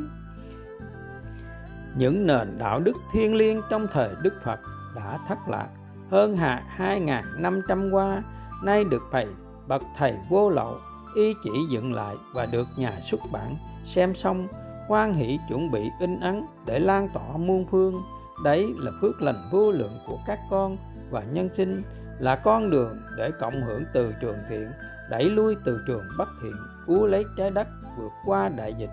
[1.96, 4.60] Những nền đạo đức thiêng liêng trong thời Đức Phật
[4.96, 5.68] đã thất lạc
[6.10, 8.22] hơn hạ 2.500 qua,
[8.64, 9.26] nay được thầy
[9.68, 10.74] bậc thầy vô lậu
[11.14, 14.48] y chỉ dựng lại và được nhà xuất bản xem xong
[14.88, 18.02] hoan hỷ chuẩn bị in ấn để lan tỏa muôn phương.
[18.44, 20.76] Đấy là phước lành vô lượng của các con
[21.10, 21.82] và nhân sinh,
[22.18, 24.72] là con đường để cộng hưởng từ trường thiện,
[25.10, 27.68] đẩy lui từ trường bất thiện, cứu lấy trái đất
[27.98, 28.90] vượt qua đại dịch.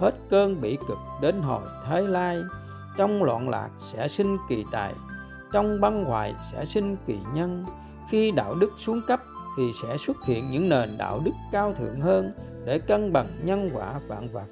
[0.00, 2.38] Hết cơn bỉ cực đến hồi thế lai,
[2.98, 4.94] trong loạn lạc sẽ sinh kỳ tài,
[5.52, 7.64] trong băng hoại sẽ sinh kỳ nhân.
[8.10, 9.20] Khi đạo đức xuống cấp
[9.56, 12.32] thì sẽ xuất hiện những nền đạo đức cao thượng hơn
[12.64, 14.46] để cân bằng nhân quả vạn vật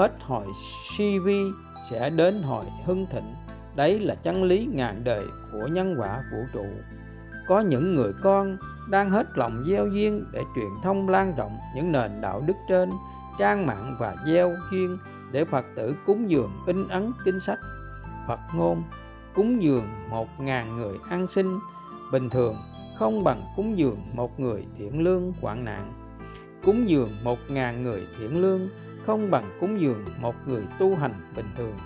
[0.00, 0.46] hết hội
[0.90, 1.52] si vi
[1.90, 3.34] sẽ đến hội hưng thịnh.
[3.76, 6.64] Đấy là chân lý ngàn đời của nhân quả vũ trụ.
[7.48, 8.56] Có những người con
[8.90, 12.90] đang hết lòng gieo duyên để truyền thông lan rộng những nền đạo đức trên,
[13.38, 14.96] trang mạng và gieo duyên
[15.32, 17.58] để Phật tử cúng dường in ấn kinh sách.
[18.28, 18.82] Phật ngôn,
[19.34, 21.58] cúng dường một ngàn người ăn sinh.
[22.12, 22.56] Bình thường,
[22.98, 25.92] không bằng cúng dường một người thiện lương hoạn nạn.
[26.64, 28.68] Cúng dường một ngàn người thiện lương
[29.04, 31.78] không bằng cúng dường một người tu hành bình thường.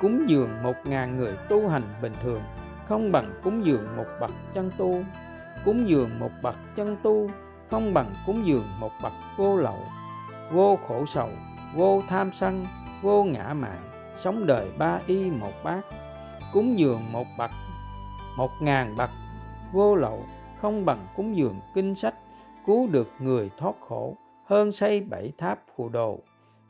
[0.00, 2.42] Cúng dường một ngàn người tu hành bình thường,
[2.86, 5.02] không bằng cúng dường một bậc chân tu.
[5.64, 7.30] Cúng dường một bậc chân tu,
[7.70, 9.78] không bằng cúng dường một bậc vô lậu,
[10.52, 11.28] vô khổ sầu,
[11.74, 12.66] vô tham sân,
[13.02, 13.78] vô ngã mạn,
[14.16, 15.80] sống đời ba y một bát.
[16.52, 17.50] Cúng dường một bậc,
[18.38, 19.10] một ngàn bậc
[19.72, 20.24] vô lậu,
[20.60, 22.14] không bằng cúng dường kinh sách,
[22.66, 24.14] cứu được người thoát khổ
[24.46, 26.20] hơn xây bảy tháp phù đồ.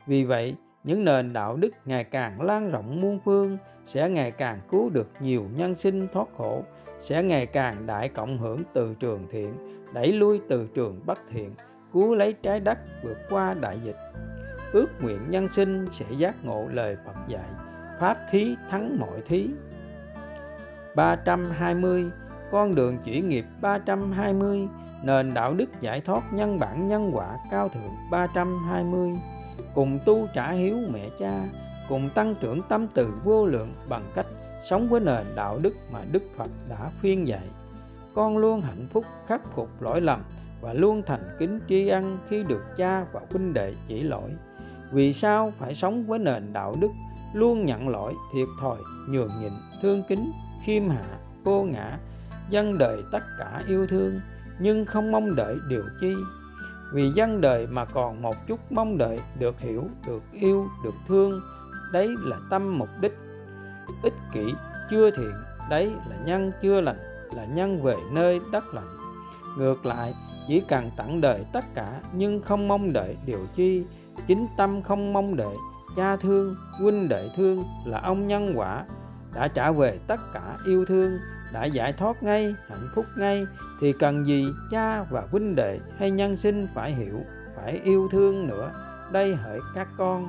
[0.07, 4.59] Vì vậy, những nền đạo đức ngày càng lan rộng muôn phương, sẽ ngày càng
[4.71, 6.63] cứu được nhiều nhân sinh thoát khổ,
[6.99, 9.53] sẽ ngày càng đại cộng hưởng từ trường thiện,
[9.93, 11.49] đẩy lui từ trường bất thiện,
[11.93, 13.97] cứu lấy trái đất vượt qua đại dịch.
[14.71, 17.49] Ước nguyện nhân sinh sẽ giác ngộ lời Phật dạy,
[17.99, 19.49] pháp thí thắng mọi thí.
[20.95, 22.05] 320
[22.51, 24.67] con đường chuyển nghiệp 320
[25.03, 29.09] nền đạo đức giải thoát nhân bản nhân quả cao thượng 320
[29.75, 31.43] cùng tu trả hiếu mẹ cha,
[31.89, 34.25] cùng tăng trưởng tâm từ vô lượng bằng cách
[34.69, 37.47] sống với nền đạo đức mà đức phật đã khuyên dạy.
[38.13, 40.23] Con luôn hạnh phúc, khắc phục lỗi lầm
[40.61, 44.29] và luôn thành kính tri ân khi được cha và huynh đệ chỉ lỗi.
[44.91, 46.91] Vì sao phải sống với nền đạo đức,
[47.33, 48.77] luôn nhận lỗi, thiệt thòi,
[49.09, 49.51] nhường nhịn,
[49.81, 50.31] thương kính,
[50.65, 51.05] khiêm hạ,
[51.43, 51.97] vô ngã
[52.49, 54.19] dân đời tất cả yêu thương?
[54.59, 56.15] Nhưng không mong đợi điều chi.
[56.93, 61.41] Vì dân đời mà còn một chút mong đợi được hiểu, được yêu, được thương,
[61.93, 63.13] đấy là tâm mục đích.
[64.03, 64.53] Ích kỷ
[64.89, 65.33] chưa thiện,
[65.69, 66.99] đấy là nhân chưa lành,
[67.35, 68.97] là nhân về nơi đất lành
[69.57, 70.13] ngược lại,
[70.47, 73.83] chỉ cần tặng đời tất cả nhưng không mong đợi điều chi.
[74.27, 75.55] Chính tâm không mong đợi,
[75.95, 78.85] cha thương, huynh đệ thương là ông nhân quả,
[79.33, 81.19] đã trả về tất cả yêu thương
[81.57, 83.45] đã giải thoát ngay, hạnh phúc ngay,
[83.81, 87.21] thì cần gì cha và huynh đệ hay nhân sinh phải hiểu,
[87.55, 88.71] phải yêu thương nữa.
[89.11, 90.27] Đây hỡi các con.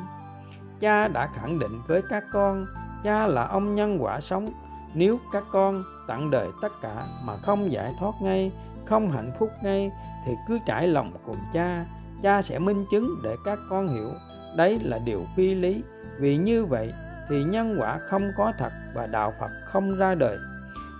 [0.80, 2.66] Cha đã khẳng định với các con,
[3.04, 4.48] cha là ông nhân quả sống.
[4.94, 8.52] Nếu các con tặng đời tất cả mà không giải thoát ngay,
[8.86, 9.90] không hạnh phúc ngay,
[10.26, 11.86] thì cứ trải lòng cùng cha
[12.22, 14.10] cha sẽ minh chứng để các con hiểu.
[14.56, 15.82] Đấy là điều phi lý.
[16.18, 16.92] Vì như vậy
[17.28, 20.38] thì nhân quả không có thật và đạo phật không ra đời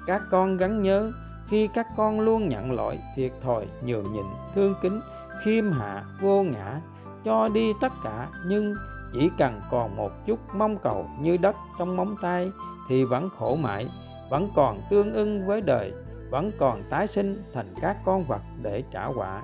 [0.09, 1.12] các con gắn nhớ,
[1.48, 5.00] khi các con luôn nhận lỗi, thiệt thòi, nhường nhịn, thương kính,
[5.44, 6.80] khiêm hạ, vô ngã,
[7.24, 8.28] cho đi tất cả.
[8.46, 8.74] Nhưng
[9.12, 12.50] chỉ cần còn một chút mong cầu như đất trong móng tay
[12.88, 13.86] thì vẫn khổ mãi,
[14.30, 15.92] vẫn còn tương ưng với đời,
[16.30, 19.42] vẫn còn tái sinh thành các con vật để trả quả.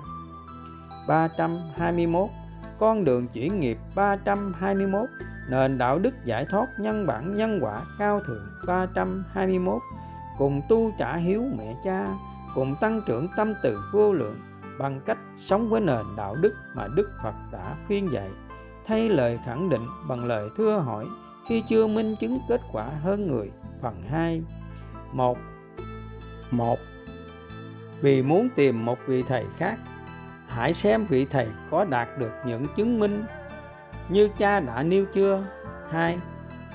[1.07, 2.29] 321
[2.79, 5.09] con đường chuyển nghiệp 321
[5.49, 9.81] nền đạo đức giải thoát nhân bản, nhân quả cao thượng 321
[10.37, 12.07] cùng tu trả hiếu mẹ cha,
[12.55, 14.37] cùng tăng trưởng tâm từ vô lượng
[14.79, 18.29] bằng cách sống với nền đạo đức mà Đức Phật đã khuyên dạy.
[18.87, 21.05] Thay lời khẳng định bằng lời thưa hỏi,
[21.49, 24.41] khi chưa minh chứng kết quả hơn người, phần 2
[25.13, 25.37] 1
[26.51, 26.79] 1
[28.01, 29.75] vì muốn tìm một vị thầy khác,
[30.47, 33.25] hãy xem vị thầy có đạt được những chứng minh
[34.09, 35.43] như cha đã nêu chưa?
[35.91, 36.17] Hai.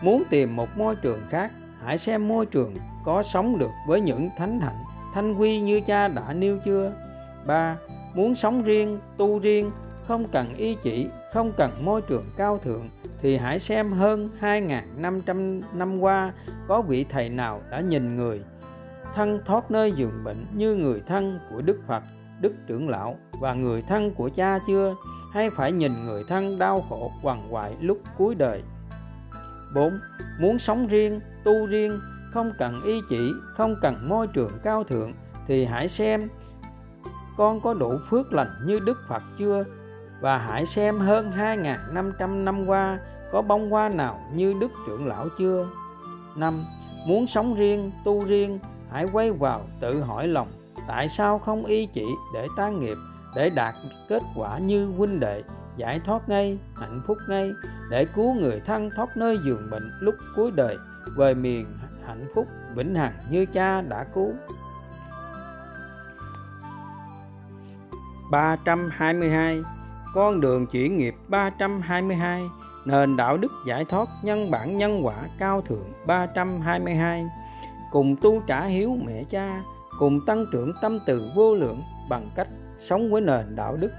[0.03, 1.53] Muốn tìm một môi trường khác,
[1.85, 2.75] hãy xem môi trường
[3.05, 4.85] có sống được với những thánh hạnh
[5.15, 6.93] thanh quy như cha đã nêu chưa
[7.47, 7.77] ba
[8.15, 9.71] muốn sống riêng tu riêng
[10.07, 12.89] không cần ý chỉ không cần môi trường cao thượng
[13.23, 16.33] thì hãy xem hơn 2.500 năm qua
[16.69, 18.41] có vị thầy nào đã nhìn người
[19.15, 22.03] thân thoát nơi giường bệnh như người thân của Đức Phật,
[22.41, 24.95] Đức Trưởng Lão và người thân của cha chưa?
[25.33, 28.63] Hay phải nhìn người thân đau khổ quằn quại lúc cuối đời?
[29.75, 29.93] 4.
[30.41, 35.12] Muốn sống riêng, tu riêng, không cần ý chỉ, không cần môi trường cao thượng
[35.47, 36.28] thì hãy xem
[37.37, 39.64] con có đủ phước lành như Đức Phật chưa?
[40.20, 42.99] Và hãy xem hơn 2.500 năm qua
[43.33, 45.68] có bông hoa nào như Đức Trưởng Lão chưa?
[46.37, 46.55] 5.
[47.07, 48.59] Muốn sống riêng, tu riêng
[48.91, 50.49] hãy quay vào tự hỏi lòng
[50.89, 52.97] tại sao không y chỉ để tan nghiệp
[53.37, 53.74] để đạt
[54.09, 55.43] kết quả như huynh đệ
[55.76, 57.53] giải thoát ngay hạnh phúc ngay
[57.91, 60.76] để cứu người thân thoát nơi giường bệnh lúc cuối đời
[61.16, 61.66] về miền
[62.11, 64.33] hạnh phúc, vĩnh hằng như cha đã cứu.
[68.33, 69.59] 322
[70.15, 72.43] Con đường chuyển nghiệp 322
[72.87, 77.25] Nền đạo đức giải thoát nhân bản nhân quả cao thượng 322
[77.93, 79.63] cùng tu trả hiếu mẹ cha,
[79.99, 82.49] cùng tăng trưởng tâm từ vô lượng bằng cách
[82.81, 83.91] sống với nền đạo đức.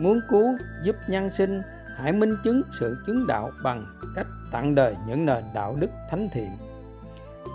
[0.00, 0.46] Muốn cứu,
[0.84, 1.62] giúp nhân sinh,
[1.96, 3.84] hãy minh chứng sự chứng đạo bằng
[4.14, 6.50] cách tặng đời những nền đạo đức thánh thiện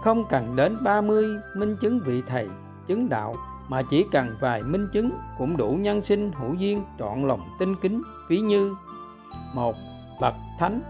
[0.03, 1.25] không cần đến 30
[1.55, 2.47] minh chứng vị thầy,
[2.88, 3.35] chứng đạo,
[3.69, 7.75] mà chỉ cần vài minh chứng cũng đủ nhân sinh hữu duyên trọn lòng tinh
[7.81, 8.75] kính ví như
[9.53, 9.75] một
[10.21, 10.81] bậc thánh,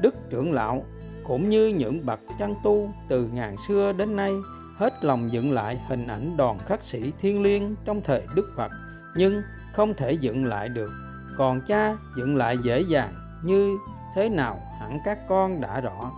[0.00, 0.84] đức trưởng lão,
[1.26, 4.32] cũng như những bậc chân tu từ ngàn xưa đến nay,
[4.76, 8.70] hết lòng dựng lại hình ảnh đoàn khắc sĩ thiên liêng trong thời Đức Phật,
[9.16, 9.42] nhưng
[9.74, 10.90] không thể dựng lại được.
[11.36, 13.12] Còn cha dựng lại dễ dàng
[13.44, 13.78] như
[14.14, 16.10] thế nào hẳn các con đã rõ.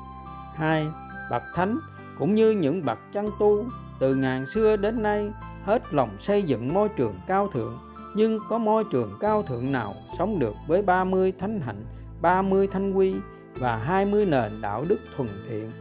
[0.54, 0.86] Hai
[1.30, 1.78] bậc thánh
[2.18, 3.64] cũng như những bậc chân tu
[4.00, 5.32] từ ngàn xưa đến nay
[5.64, 7.78] hết lòng xây dựng môi trường cao thượng
[8.16, 11.84] nhưng có môi trường cao thượng nào sống được với 30 thánh hạnh,
[12.22, 13.14] 30 thanh quy
[13.54, 15.72] và 20 nền đạo đức thuần thiện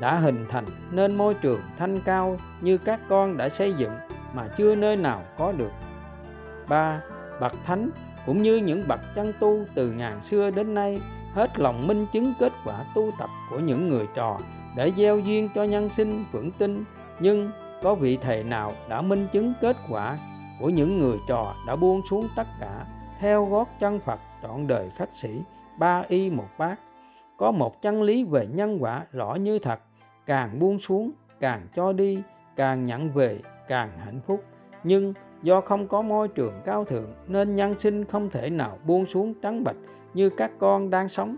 [0.00, 3.92] đã hình thành nên môi trường thanh cao như các con đã xây dựng
[4.34, 5.70] mà chưa nơi nào có được.
[6.68, 7.00] 3.
[7.40, 7.90] Bậc thánh
[8.26, 11.00] cũng như những bậc chân tu từ ngàn xưa đến nay
[11.34, 14.38] hết lòng minh chứng kết quả tu tập của những người trò
[14.76, 16.84] để gieo duyên cho nhân sinh vững tin.
[17.20, 17.50] Nhưng
[17.82, 20.18] có vị thầy nào đã minh chứng kết quả
[20.60, 22.86] của những người trò đã buông xuống tất cả,
[23.20, 25.40] theo gót chân Phật trọn đời khách sĩ
[25.78, 26.78] ba y một bát.
[27.36, 29.80] Có một chân lý về nhân quả rõ như thật,
[30.26, 31.10] càng buông xuống,
[31.40, 32.18] càng cho đi,
[32.56, 34.44] càng nhận về, càng hạnh phúc.
[34.84, 39.06] Nhưng do không có môi trường cao thượng, nên nhân sinh không thể nào buông
[39.06, 39.76] xuống trắng bạch
[40.14, 41.36] như các con đang sống.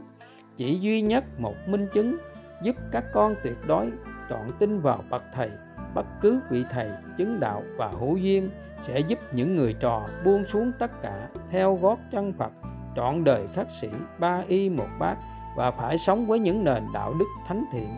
[0.57, 2.16] Chỉ duy nhất một minh chứng
[2.62, 3.90] giúp các con tuyệt đối
[4.30, 5.50] trọn tin vào bậc thầy,
[5.94, 6.88] bất cứ vị thầy,
[7.18, 8.50] chứng đạo và hữu duyên
[8.80, 12.52] sẽ giúp những người trò buông xuống tất cả theo gót chân Phật,
[12.96, 13.88] trọn đời khắc sĩ
[14.18, 15.16] ba y một bát
[15.57, 17.88] và phải sống với những nền đạo đức thánh thiện.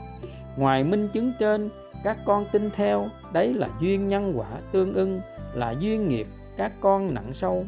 [0.58, 1.68] Ngoài minh chứng trên,
[2.04, 5.20] các con tin theo, đấy là duyên nhân quả tương ưng,
[5.54, 7.64] là duyên nghiệp các con nặng sâu.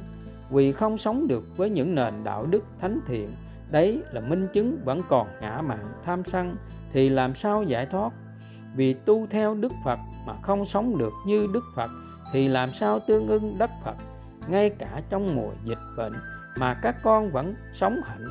[0.51, 3.31] Vì không sống được với những nền đạo đức thánh thiện,
[3.71, 6.57] đấy là minh chứng vẫn còn ngã mạn tham sân
[6.93, 8.13] thì làm sao giải thoát?
[8.77, 11.91] Vì tu theo đức phật mà không sống được như đức phật,
[12.33, 13.97] thì làm sao tương ưng đất phật?
[14.49, 16.13] Ngay cả trong mùa dịch bệnh
[16.57, 18.25] mà các con vẫn sống hạnh.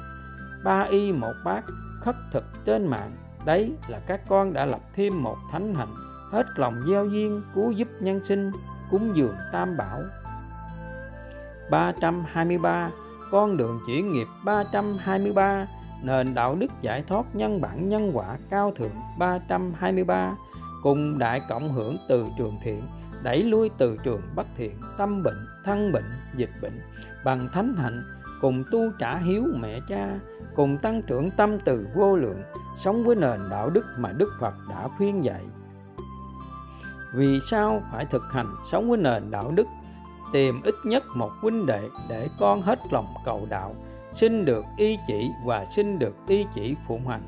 [0.64, 1.64] Ba y một bát
[2.01, 3.12] khất thực trên mạng,
[3.45, 5.93] đấy là các con đã lập thêm một thánh hạnh
[6.32, 8.51] hết lòng gieo duyên cứu giúp nhân sinh,
[8.91, 9.99] cúng dường tam bảo.
[11.72, 12.89] 323
[13.32, 15.68] con đường chuyển nghiệp 323
[16.04, 20.36] nền đạo đức giải thoát nhân bản nhân quả cao thượng 323
[20.84, 22.84] cùng đại cộng hưởng từ trường thiện,
[23.24, 26.82] đẩy lui từ trường bất thiện, tâm bệnh, thân bệnh, dịch bệnh,
[27.26, 28.04] bằng thánh hạnh,
[28.41, 30.20] cùng tu trả hiếu mẹ cha,
[30.56, 32.41] cùng tăng trưởng tâm từ vô lượng,
[32.78, 35.41] sống với nền đạo đức mà đức phật đã khuyên dạy.
[37.16, 39.66] Vì sao phải thực hành sống với nền đạo đức?
[40.34, 43.76] Tìm ít nhất một huynh đệ để con hết lòng cầu đạo
[44.20, 47.22] xin được y chỉ và xin được y chỉ phụng hành.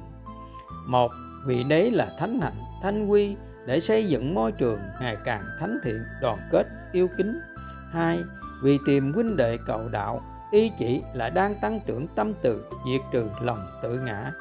[0.88, 1.12] Một
[1.46, 3.36] vì đấy là thánh hạnh, thanh quy
[3.66, 7.40] để xây dựng môi trường ngày càng thánh thiện, đoàn kết, yêu kính.
[7.92, 8.20] Hai,
[8.64, 10.22] vì tìm huynh đệ cầu đạo,
[10.52, 14.32] y chỉ là đang tăng trưởng tâm từ, diệt trừ lòng tự ngã.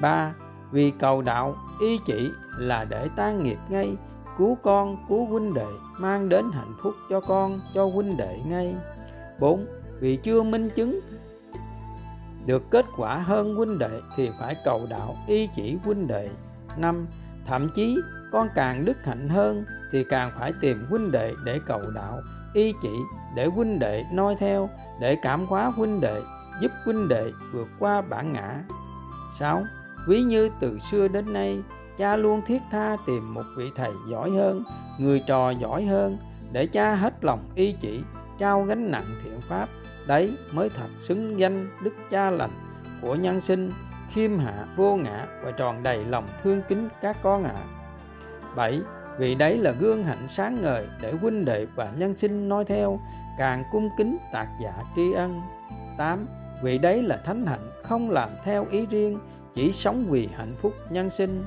[0.00, 0.34] Ba,
[0.72, 3.96] vì cầu đạo, y chỉ là để tan nghiệp ngay,
[4.38, 5.68] cứu con, cứu huynh đệ,
[6.00, 8.74] mang đến hạnh phúc cho con, cho huynh đệ ngay.
[9.40, 9.66] 4.
[10.00, 11.00] Vì chưa minh chứng
[12.46, 16.28] được kết quả hơn huynh đệ thì phải cầu đạo y chỉ huynh đệ
[16.76, 17.06] năm,
[17.46, 17.98] Thậm chí
[18.32, 22.20] con càng đức hạnh hơn thì càng phải tìm huynh đệ để cầu đạo
[22.54, 22.94] y chỉ,
[23.36, 24.68] để huynh đệ noi theo,
[25.00, 26.20] để cảm hóa huynh đệ,
[26.60, 28.62] giúp huynh đệ vượt qua bản ngã
[29.38, 29.62] 6.
[30.08, 31.62] Ví như từ xưa đến nay,
[31.98, 34.62] cha luôn thiết tha tìm một vị thầy giỏi hơn,
[34.98, 36.18] người trò giỏi hơn,
[36.52, 38.02] để cha hết lòng y chỉ,
[38.38, 39.68] trao gánh nặng thiện pháp
[40.06, 42.50] đấy mới thật xứng danh đức cha lành
[43.02, 43.72] của nhân sinh
[44.14, 47.64] khiêm hạ vô ngã và tròn đầy lòng thương kính các con ạ à.
[48.56, 48.80] 7.
[49.18, 53.00] Vì đấy là gương hạnh sáng ngời để huynh đệ và nhân sinh nói theo,
[53.38, 55.40] càng cung kính tạc giả tri ân.
[55.98, 56.26] 8.
[56.62, 59.18] Vì đấy là thánh hạnh không làm theo ý riêng,
[59.54, 61.42] chỉ sống vì hạnh phúc nhân sinh.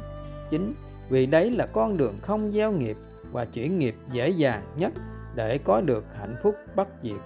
[0.49, 0.73] 9.
[1.09, 2.97] Vì đấy là con đường không gieo nghiệp
[3.31, 4.93] và chuyển nghiệp dễ dàng nhất
[5.35, 7.21] để có được hạnh phúc bất diệt.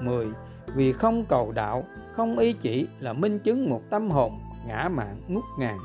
[0.00, 0.26] 10.
[0.74, 1.84] Vì không cầu đạo,
[2.16, 4.32] không ý chỉ là minh chứng một tâm hồn
[4.66, 5.78] ngã mạng ngút ngàn.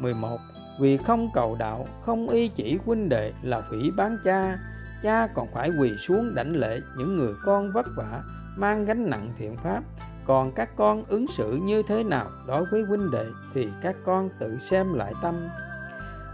[0.00, 0.36] 11.
[0.80, 4.58] Vì không cầu đạo, không ý chỉ huynh đệ là quỷ bán cha,
[5.02, 8.22] cha còn phải quỳ xuống đảnh lễ những người con vất vả
[8.56, 9.82] mang gánh nặng thiện pháp
[10.26, 14.30] còn các con ứng xử như thế nào đối với huynh đệ thì các con
[14.38, 15.34] tự xem lại tâm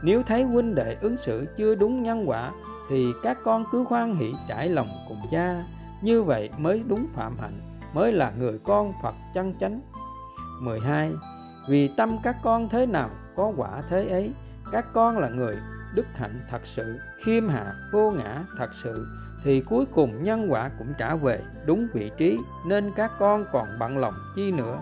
[0.03, 2.53] nếu thấy huynh đệ ứng xử chưa đúng nhân quả
[2.89, 5.65] thì các con cứ khoan hỷ trải lòng cùng cha
[6.03, 7.61] như vậy mới đúng phạm hạnh,
[7.95, 9.81] mới là người con Phật chân chánh.
[10.63, 11.13] 12
[11.69, 14.33] vì tâm các con thế nào có quả thế ấy,
[14.73, 15.57] các con là người
[15.95, 19.07] đức hạnh thật sự, khiêm hạ, vô ngã thật sự,
[19.45, 23.67] thì cuối cùng nhân quả cũng trả về đúng vị trí nên các con còn
[23.81, 24.79] bận lòng chi nữa.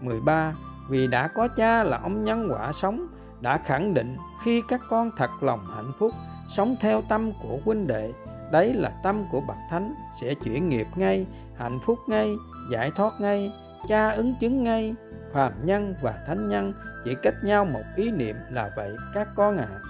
[0.00, 0.54] 13
[0.90, 3.06] vì đã có cha là ông nhân quả sống,
[3.40, 6.12] đã khẳng định khi các con thật lòng hạnh phúc,
[6.48, 8.12] sống theo tâm của huynh đệ
[8.52, 11.26] đấy là tâm của bậc thánh, sẽ chuyển nghiệp ngay,
[11.56, 12.34] hạnh phúc ngay,
[12.70, 13.52] giải thoát ngay
[13.88, 14.94] cha ứng chứng ngay.
[15.32, 16.72] Phàm nhân và thánh nhân
[17.04, 19.68] chỉ cách nhau một ý niệm là vậy các con ạ.
[19.70, 19.80] À.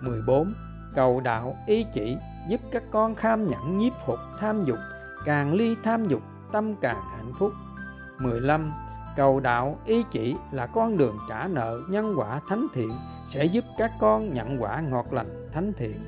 [0.00, 0.54] 14
[0.94, 2.16] cầu đạo ý chỉ
[2.48, 4.78] giúp các con kham nhẫn nhiếp phục tham dục,
[5.26, 6.22] càng ly tham dục,
[6.52, 7.52] tâm càng hạnh phúc.
[8.20, 8.72] 15
[9.16, 12.92] cầu đạo ý chỉ là con đường trả nợ nhân quả thánh thiện,
[13.28, 16.00] sẽ giúp các con nhận quả ngọt lành thánh thiện.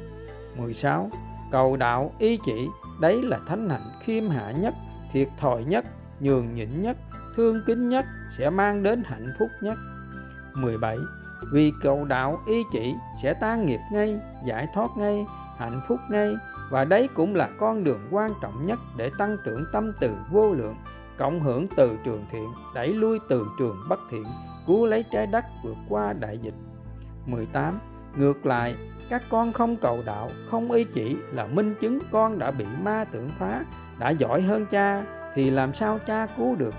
[0.57, 1.11] 16
[1.55, 2.69] cầu đạo ý chỉ.
[3.01, 4.75] Đấy là thánh hạnh khiêm hạ nhất,
[5.13, 5.85] thiệt thòi nhất,
[6.21, 6.97] nhường nhịn nhất,
[7.37, 8.05] thương kính nhất,
[8.39, 9.79] sẽ mang đến hạnh phúc nhất.
[10.55, 10.99] 17
[11.53, 15.27] vì cầu đạo ý chỉ sẽ tan nghiệp ngay, giải thoát ngay,
[15.59, 16.35] hạnh phúc ngay,
[16.71, 20.53] và đấy cũng là con đường quan trọng nhất để tăng trưởng tâm từ vô
[20.53, 20.77] lượng,
[21.19, 24.25] cộng hưởng từ trường thiện, đẩy lui từ trường bất thiện,
[24.67, 26.55] cứu lấy trái đất vượt qua đại dịch.
[27.27, 27.81] 18
[28.17, 28.75] ngược lại,
[29.09, 33.05] các con không cầu đạo, không ý chỉ là minh chứng con đã bị ma
[33.05, 33.65] tưởng phá,
[33.99, 35.05] đã giỏi hơn cha,
[35.35, 36.75] thì làm sao cha cứu được?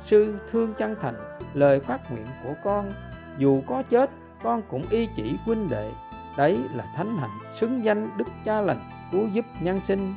[0.00, 1.14] Sư thương chân thành,
[1.54, 2.92] lời phát nguyện của con,
[3.38, 4.10] dù có chết,
[4.42, 5.90] con cũng y chỉ huynh đệ.
[6.36, 8.80] Đấy là thánh hạnh xứng danh đức cha lành
[9.12, 10.14] cứu giúp nhân sinh.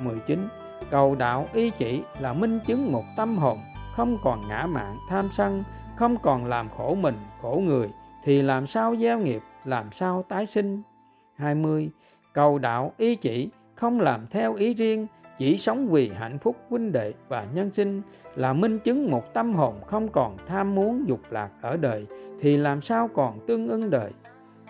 [0.00, 0.48] 19
[0.90, 3.58] cầu đạo y chỉ là minh chứng một tâm hồn,
[3.96, 5.64] không còn ngã mạn tham sân,
[5.96, 7.90] không còn làm khổ mình, khổ người,
[8.24, 9.40] thì làm sao gieo nghiệp?
[9.64, 10.82] Làm sao tái sinh.
[11.36, 11.90] 20
[12.32, 15.06] cầu đạo ý chỉ không làm theo ý riêng,
[15.38, 18.02] chỉ sống vì hạnh phúc, huynh đệ và nhân sinh
[18.36, 22.06] là minh chứng một tâm hồn không còn tham muốn dục lạc ở đời
[22.40, 24.10] thì làm sao còn tương ưng đời.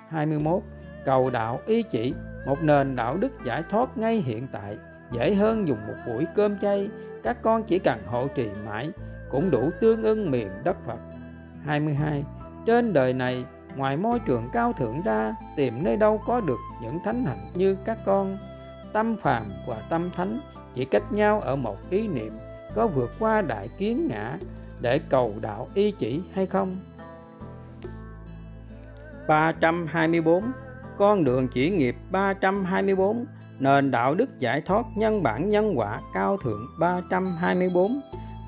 [0.08, 0.62] 21
[1.04, 2.14] cầu đạo ý chỉ,
[2.46, 4.76] một nền đạo đức giải thoát ngay hiện tại,
[5.12, 6.88] dễ hơn dùng một buổi cơm chay,
[7.22, 8.90] các con chỉ cần hộ trì mãi
[9.30, 10.98] cũng đủ tương ưng miền đất Phật.
[11.64, 12.24] 22
[12.66, 13.44] Trên đời này
[13.76, 17.76] ngoài môi trường cao thượng ra, tìm nơi đâu có được những thánh hạnh như
[17.84, 18.36] các con.
[18.92, 20.38] Tâm phàm và tâm thánh
[20.74, 22.32] chỉ cách nhau ở một ý niệm,
[22.74, 24.36] có vượt qua đại kiến ngã
[24.80, 26.76] để cầu đạo y chỉ hay không?
[29.28, 30.52] 324
[30.98, 33.24] Con đường chỉ nghiệp 324
[33.58, 38.00] Nền đạo đức giải thoát nhân bản nhân quả cao thượng 324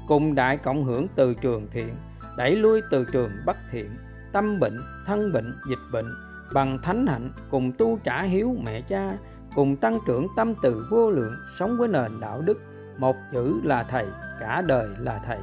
[0.09, 1.95] Cùng đại cộng hưởng từ trường thiện,
[2.39, 3.91] Đẩy lui từ trường bất thiện
[4.33, 6.07] Tâm bệnh, thân bệnh, dịch bệnh
[6.55, 9.19] Bằng thánh hạnh cùng tu trả hiếu mẹ cha
[9.55, 12.61] Cùng tăng trưởng tâm từ vô lượng Sống với nền đạo đức.
[12.99, 14.07] Một chữ là thầy,
[14.41, 15.39] cả đời là thầy.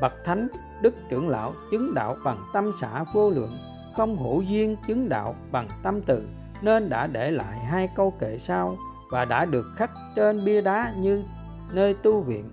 [0.00, 0.48] Bậc thánh,
[0.82, 3.52] đức trưởng lão chứng đạo bằng tâm xã vô lượng
[3.96, 6.22] không hữu duyên chứng đạo bằng tâm từ
[6.62, 8.76] nên đã để lại hai câu kệ sau
[9.12, 11.24] và đã được khắc trên bia đá như
[11.72, 12.50] nơi tu viện.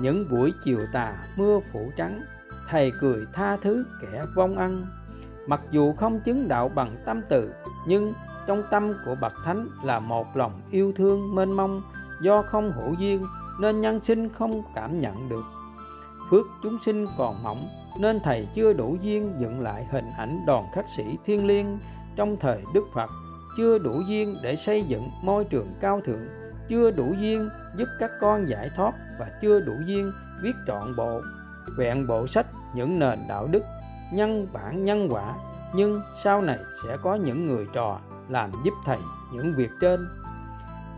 [0.00, 2.22] Những buổi chiều tà mưa phủ trắng
[2.70, 4.86] thầy cười tha thứ kẻ vong ăn.
[5.46, 7.52] Mặc dù không chứng đạo bằng tâm từ
[7.86, 8.12] nhưng
[8.46, 11.82] trong tâm của bậc thánh là một lòng yêu thương mênh mông
[12.22, 13.26] do không hữu duyên
[13.60, 15.44] nên nhân sinh không cảm nhận được.
[16.30, 17.68] Phước chúng sinh còn mỏng
[18.00, 21.78] nên thầy chưa đủ duyên dựng lại hình ảnh đoàn khắc sĩ thiên liêng
[22.16, 23.10] trong thời Đức Phật,
[23.56, 26.26] chưa đủ duyên để xây dựng môi trường cao thượng,
[26.68, 30.12] chưa đủ duyên giúp các con giải thoát và chưa đủ duyên
[30.42, 31.20] viết trọn bộ,
[31.78, 33.62] vẹn bộ sách những nền đạo đức,
[34.12, 35.34] nhân bản nhân quả,
[35.74, 37.98] nhưng sau này sẽ có những người trò
[38.28, 38.98] làm giúp thầy
[39.32, 40.00] những việc trên.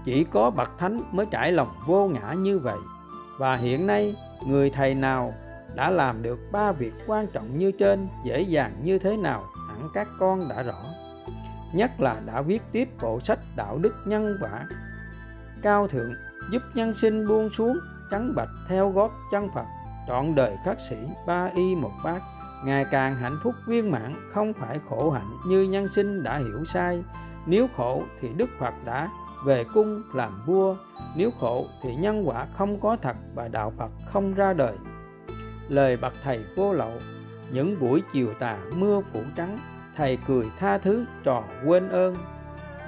[0.05, 2.79] Chỉ có bậc thánh mới trải lòng vô ngã như vậy
[3.39, 4.17] và hiện nay
[4.47, 5.35] người thầy nào
[5.75, 9.89] đã làm được ba việc quan trọng như trên dễ dàng như thế nào hẳn
[9.95, 10.83] các con đã rõ
[11.75, 14.67] nhất là đã viết tiếp bộ sách đạo đức nhân quả
[15.63, 16.15] cao thượng
[16.53, 17.77] giúp nhân sinh buông xuống
[18.11, 19.67] trắng bạch theo gót chân Phật
[20.09, 20.97] trọn đời khắc sĩ,
[21.27, 22.23] ba y một bát
[22.65, 26.65] ngày càng hạnh phúc viên mãn, không phải khổ hạnh như nhân sinh đã hiểu
[26.65, 27.05] sai.
[27.47, 29.09] Nếu khổ thì Đức Phật đã
[29.47, 30.77] về cung làm vua,
[31.17, 34.75] nếu khổ thì nhân quả không có thật và đạo Phật không ra đời.
[35.69, 36.93] Lời bậc thầy vô lậu,
[37.53, 39.59] những buổi chiều tà mưa phủ trắng,
[39.97, 42.17] thầy cười tha thứ, trò quên ơn.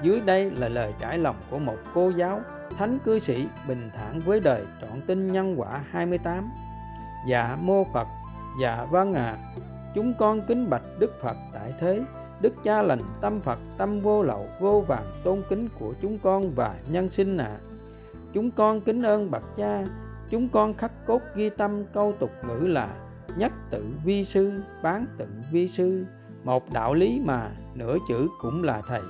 [0.03, 2.41] Dưới đây là lời trải lòng của một cô giáo,
[2.77, 6.49] thánh cư sĩ bình thản với đời trọn tin nhân quả 28
[7.29, 8.07] dạ mô Phật.
[8.61, 9.37] Dạ vâng à
[9.95, 12.01] chúng con kính bạch Đức Phật tại thế.
[12.41, 16.55] Đức cha lành tâm Phật, tâm vô lậu, vô vàng, tôn kính của chúng con
[16.55, 17.45] và nhân sinh ạ.
[17.45, 17.59] À.
[18.33, 19.85] chúng con kính ơn bậc cha.
[20.29, 22.89] Chúng con khắc cốt ghi tâm câu tục ngữ là
[23.37, 24.51] nhất tự vi sư,
[24.83, 26.05] bán tự vi sư.
[26.43, 29.01] Một đạo lý mà nửa chữ cũng là thầy.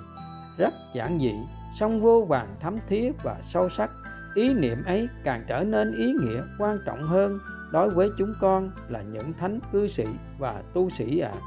[0.58, 1.34] Rất giản dị,
[1.80, 3.90] song vô vàng thấm thía và sâu sắc.
[4.36, 7.40] Ý niệm ấy càng trở nên ý nghĩa quan trọng hơn
[7.76, 10.06] đối với chúng con là những thánh cư sĩ
[10.40, 11.42] và tu sĩ ạ à.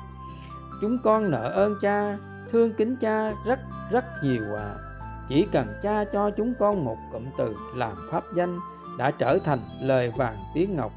[0.81, 2.19] chúng con nợ ơn cha,
[2.53, 3.59] thương kính cha rất
[3.93, 4.79] rất nhiều ạ à.
[5.29, 8.59] chỉ cần cha cho chúng con một cụm từ làm pháp danh
[8.99, 10.93] đã trở thành lời vàng tiếng ngọc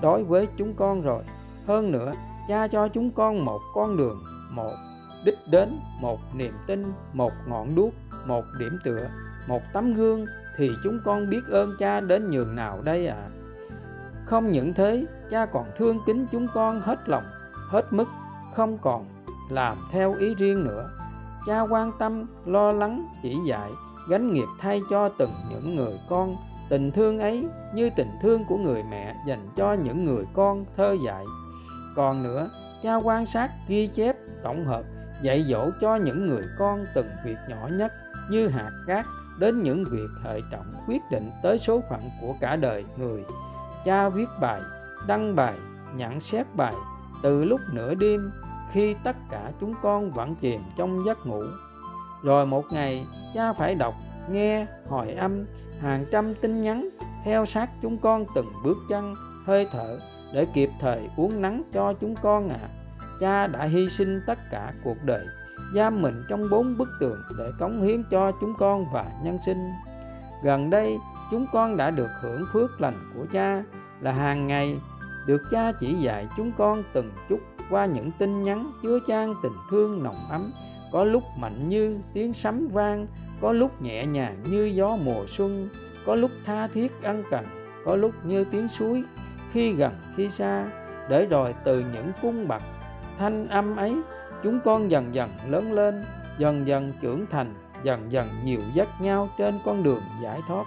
[0.00, 1.22] đối với chúng con rồi
[1.66, 2.12] hơn nữa,
[2.48, 4.18] cha cho chúng con một con đường,
[4.50, 4.74] một
[5.24, 7.92] đích đến, một niềm tin, một ngọn đuốc,
[8.26, 9.08] một điểm tựa,
[9.48, 10.24] một tấm gương
[10.58, 13.41] thì chúng con biết ơn cha đến nhường nào đây ạ à?
[14.24, 17.24] Không những thế, cha còn thương kính chúng con hết lòng,
[17.70, 18.08] hết mức,
[18.54, 19.06] không còn
[19.50, 20.90] làm theo ý riêng nữa.
[21.46, 23.70] Cha quan tâm, lo lắng, chỉ dạy,
[24.08, 26.36] gánh nghiệp thay cho từng những người con.
[26.70, 30.96] Tình thương ấy như tình thương của người mẹ dành cho những người con thơ
[31.06, 31.24] dạy.
[31.96, 32.50] Còn nữa,
[32.82, 34.82] cha quan sát, ghi chép, tổng hợp,
[35.22, 37.92] dạy dỗ cho những người con từng việc nhỏ nhất
[38.30, 39.04] như hạt cát
[39.38, 43.24] đến những việc hệ trọng quyết định tới số phận của cả đời người
[43.84, 44.60] cha viết bài,
[45.08, 45.54] đăng bài,
[45.96, 46.74] nhận xét bài.
[47.22, 48.20] Từ lúc nửa đêm,
[48.72, 51.42] khi tất cả chúng con vẫn chìm trong giấc ngủ.
[52.22, 53.94] Rồi một ngày, cha phải đọc,
[54.30, 55.44] nghe, hồi âm,
[55.80, 56.88] hàng trăm tin nhắn,
[57.24, 59.14] theo sát chúng con từng bước chân,
[59.46, 59.98] hơi thở,
[60.34, 62.68] để kịp thời uống nắng cho chúng con à
[63.22, 65.26] cha đã hy sinh tất cả cuộc đời,
[65.74, 69.70] giam mình trong bốn bức tường để cống hiến cho chúng con và nhân sinh.
[70.44, 70.98] Gần đây
[71.32, 73.62] chúng con đã được hưởng phước lành của cha,
[74.00, 74.76] là hàng ngày
[75.26, 77.38] được cha chỉ dạy chúng con từng chút
[77.70, 80.50] qua những tin nhắn chứa chan tình thương nồng ấm.
[80.92, 83.06] Có lúc mạnh như tiếng sấm vang,
[83.40, 85.68] có lúc nhẹ nhàng như gió mùa xuân,
[86.06, 87.46] có lúc tha thiết ân cần,
[87.84, 89.02] có lúc như tiếng suối
[89.52, 90.66] khi gần khi xa.
[91.08, 92.62] Để rồi từ những cung bậc
[93.18, 93.96] thanh âm ấy,
[94.42, 96.04] chúng con dần dần lớn lên,
[96.38, 97.54] dần dần trưởng thành,
[97.84, 100.64] dần dần nhiều dắt nhau trên con đường giải thoát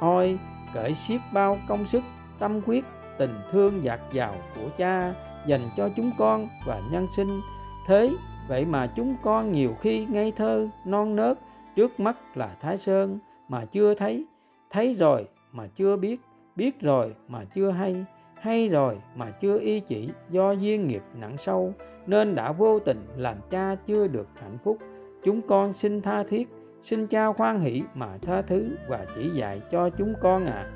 [0.00, 0.38] ôi
[0.74, 2.02] cởi xiết bao công sức,
[2.38, 2.84] tâm quyết,
[3.18, 5.14] tình thương dạt dào của cha
[5.46, 7.40] dành cho chúng con và nhân sinh.
[7.86, 8.10] Thế,
[8.48, 11.38] vậy mà chúng con nhiều khi ngây thơ, non nớt
[11.76, 13.18] trước mắt là thái sơn
[13.48, 14.24] mà chưa thấy.
[14.70, 16.20] Thấy rồi mà chưa biết
[16.56, 21.36] biết rồi mà chưa hay hay rồi mà chưa y chỉ do duyên nghiệp nặng
[21.38, 21.72] sâu,
[22.06, 24.78] nên đã vô tình làm cha chưa được hạnh phúc.
[25.24, 26.48] Chúng con xin tha thiết
[26.80, 30.66] xin cha khoan hỷ mà tha thứ và chỉ dạy cho chúng con à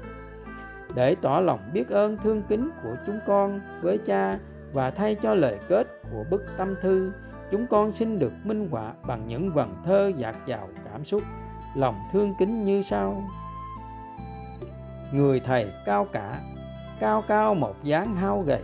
[0.94, 4.38] để tỏ lòng biết ơn thương kính của chúng con với cha
[4.72, 7.12] và thay cho lời kết của bức tâm thư,
[7.51, 11.22] chúng con xin được minh họa bằng những vần thơ dạt dào cảm xúc,
[11.76, 13.16] lòng thương kính như sau.
[15.14, 16.40] Người thầy cao cả,
[17.01, 18.62] cao cao một dáng hao gầy,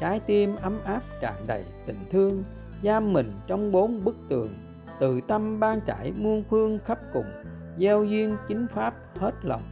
[0.00, 2.44] trái tim ấm áp tràn đầy tình thương,
[2.82, 4.54] giam mình trong bốn bức tường
[5.02, 7.26] từ tâm ban trải muôn phương khắp cùng,
[7.78, 9.62] gieo duyên chính pháp hết lòng.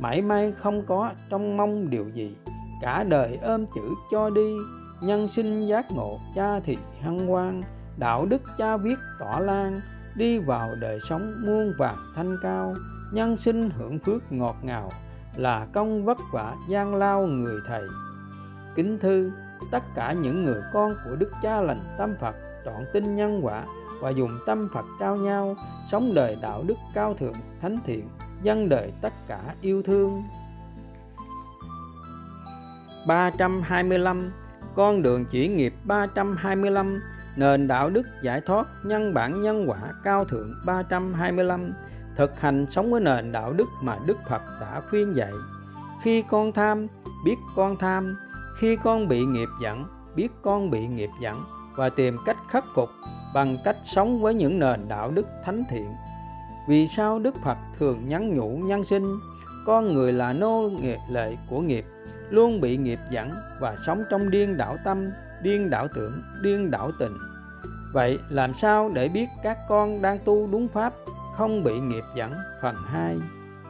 [0.00, 2.36] Mãi may không có trong mong điều gì,
[2.82, 3.80] cả đời ôm chữ
[4.10, 4.54] cho đi.
[5.02, 7.62] Nhân sinh giác ngộ cha thì hăng hoan,
[7.96, 9.80] đạo đức cha viết tỏ lan.
[10.16, 12.74] Đi vào đời sống muôn vàng thanh cao,
[13.12, 14.92] nhân sinh hưởng phước ngọt ngào,
[15.36, 17.82] là công vất vả gian lao người thầy.
[18.74, 19.30] Kính thư,
[19.72, 22.34] tất cả những người con của đức cha lành tâm phật
[22.64, 23.64] trọn tin nhân quả
[24.02, 25.56] và dùng tâm phật trao nhau
[25.90, 28.08] sống đời đạo đức cao thượng thánh thiện
[28.42, 30.22] dân đời tất cả yêu thương.
[33.06, 34.32] 325
[34.74, 37.02] con đường chỉ nghiệp 325
[37.36, 41.72] nền đạo đức giải thoát nhân bản nhân quả cao thượng 325
[42.16, 45.32] thực hành sống với nền đạo đức mà Đức Phật đã khuyên dạy.
[46.02, 46.86] Khi con tham,
[47.24, 48.16] biết con tham,
[48.58, 49.84] khi con bị nghiệp dẫn,
[50.16, 51.36] biết con bị nghiệp dẫn
[51.80, 52.88] và tìm cách khắc phục
[53.34, 55.86] bằng cách sống với những nền đạo đức thánh thiện.
[56.68, 59.18] Vì sao Đức Phật thường nhắn nhủ nhân sinh,
[59.66, 61.84] con người là nô nghiệp lệ của nghiệp,
[62.30, 65.10] luôn bị nghiệp dẫn và sống trong điên đảo tâm,
[65.42, 67.12] điên đảo tưởng, điên đảo tình.
[67.94, 70.92] Vậy làm sao để biết các con đang tu đúng pháp
[71.36, 73.16] không bị nghiệp dẫn phần 2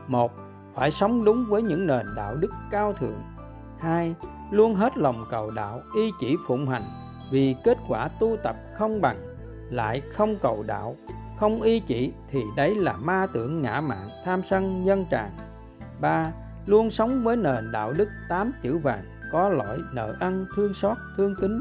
[0.06, 0.32] một
[0.74, 3.22] phải sống đúng với những nền đạo đức cao thượng
[3.80, 4.14] hai
[4.50, 6.82] luôn hết lòng cầu đạo y chỉ phụng hành
[7.30, 9.36] vì kết quả tu tập không bằng,
[9.70, 10.96] lại không cầu đạo,
[11.38, 15.30] không y chỉ thì đấy là ma tưởng ngã mạng tham sân nhân tràng.
[16.00, 16.32] ba,
[16.66, 20.96] luôn sống với nền đạo đức tám chữ vàng, có lỗi nợ ăn, thương xót,
[21.16, 21.60] thương kính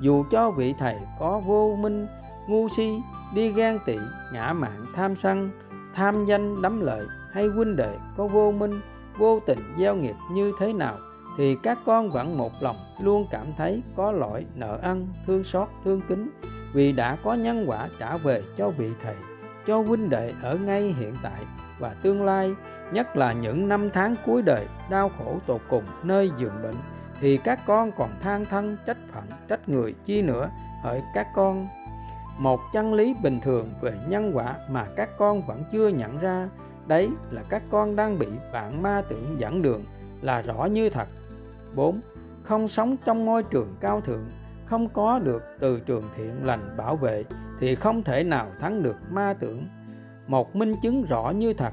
[0.00, 2.06] dù cho vị thầy có vô minh,
[2.48, 2.98] ngu si,
[3.34, 3.98] đi gan tị,
[4.32, 5.50] ngã mạn tham sân,
[5.94, 8.80] tham danh đắm lợi hay huynh đệ có vô minh,
[9.18, 10.94] vô tình gieo nghiệp như thế nào
[11.40, 15.68] thì các con vẫn một lòng, luôn cảm thấy có lỗi, nợ ăn, thương xót,
[15.84, 16.30] thương kính.
[16.72, 19.14] Vì đã có nhân quả trả về cho vị thầy,
[19.66, 21.42] cho huynh đệ ở ngay hiện tại
[21.78, 22.50] và tương lai.
[22.92, 26.76] Nhất là những năm tháng cuối đời, đau khổ tột cùng, nơi giường bệnh,
[27.20, 30.50] thì các con còn than thân, trách phận, trách người, chi nữa
[30.82, 31.66] hỡi các con.
[32.38, 36.48] Một chân lý bình thường về nhân quả mà các con vẫn chưa nhận ra,
[36.86, 39.84] đấy là các con đang bị bạn ma tưởng dẫn đường,
[40.22, 41.08] là rõ như thật.
[41.74, 42.00] 4.
[42.42, 44.30] Không sống trong môi trường cao thượng,
[44.66, 47.24] không có được từ trường thiện lành bảo vệ
[47.60, 49.66] thì không thể nào thắng được ma tưởng.
[50.26, 51.72] Một minh chứng rõ như thật,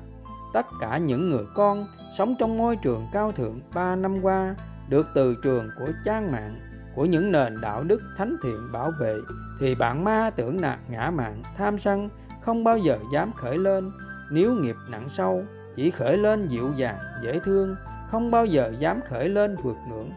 [0.53, 1.85] tất cả những người con
[2.17, 4.55] sống trong môi trường cao thượng 3 năm qua
[4.89, 6.59] được từ trường của trang mạng
[6.95, 9.15] của những nền đạo đức thánh thiện bảo vệ
[9.59, 12.09] thì bạn ma tưởng nạt ngã mạng tham sân
[12.41, 13.83] không bao giờ dám khởi lên
[14.31, 15.43] nếu nghiệp nặng sâu
[15.75, 17.75] chỉ khởi lên dịu dàng dễ thương
[18.12, 20.12] không bao giờ dám khởi lên vượt ngưỡng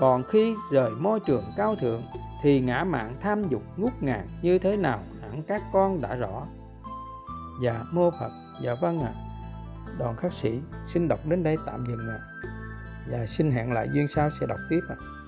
[0.00, 2.02] còn khi rời môi trường cao thượng,
[2.42, 6.46] thì ngã mạng tham dục ngút ngàn như thế nào hẳn các con đã rõ
[7.62, 8.30] dạ mô phật
[8.62, 9.20] dạ vâng ạ à.
[9.98, 12.48] đoàn khắc sĩ, xin đọc đến đây tạm dừng ạ à.
[13.10, 15.19] và xin hẹn lại duyên sau sẽ đọc tiếp ạ à.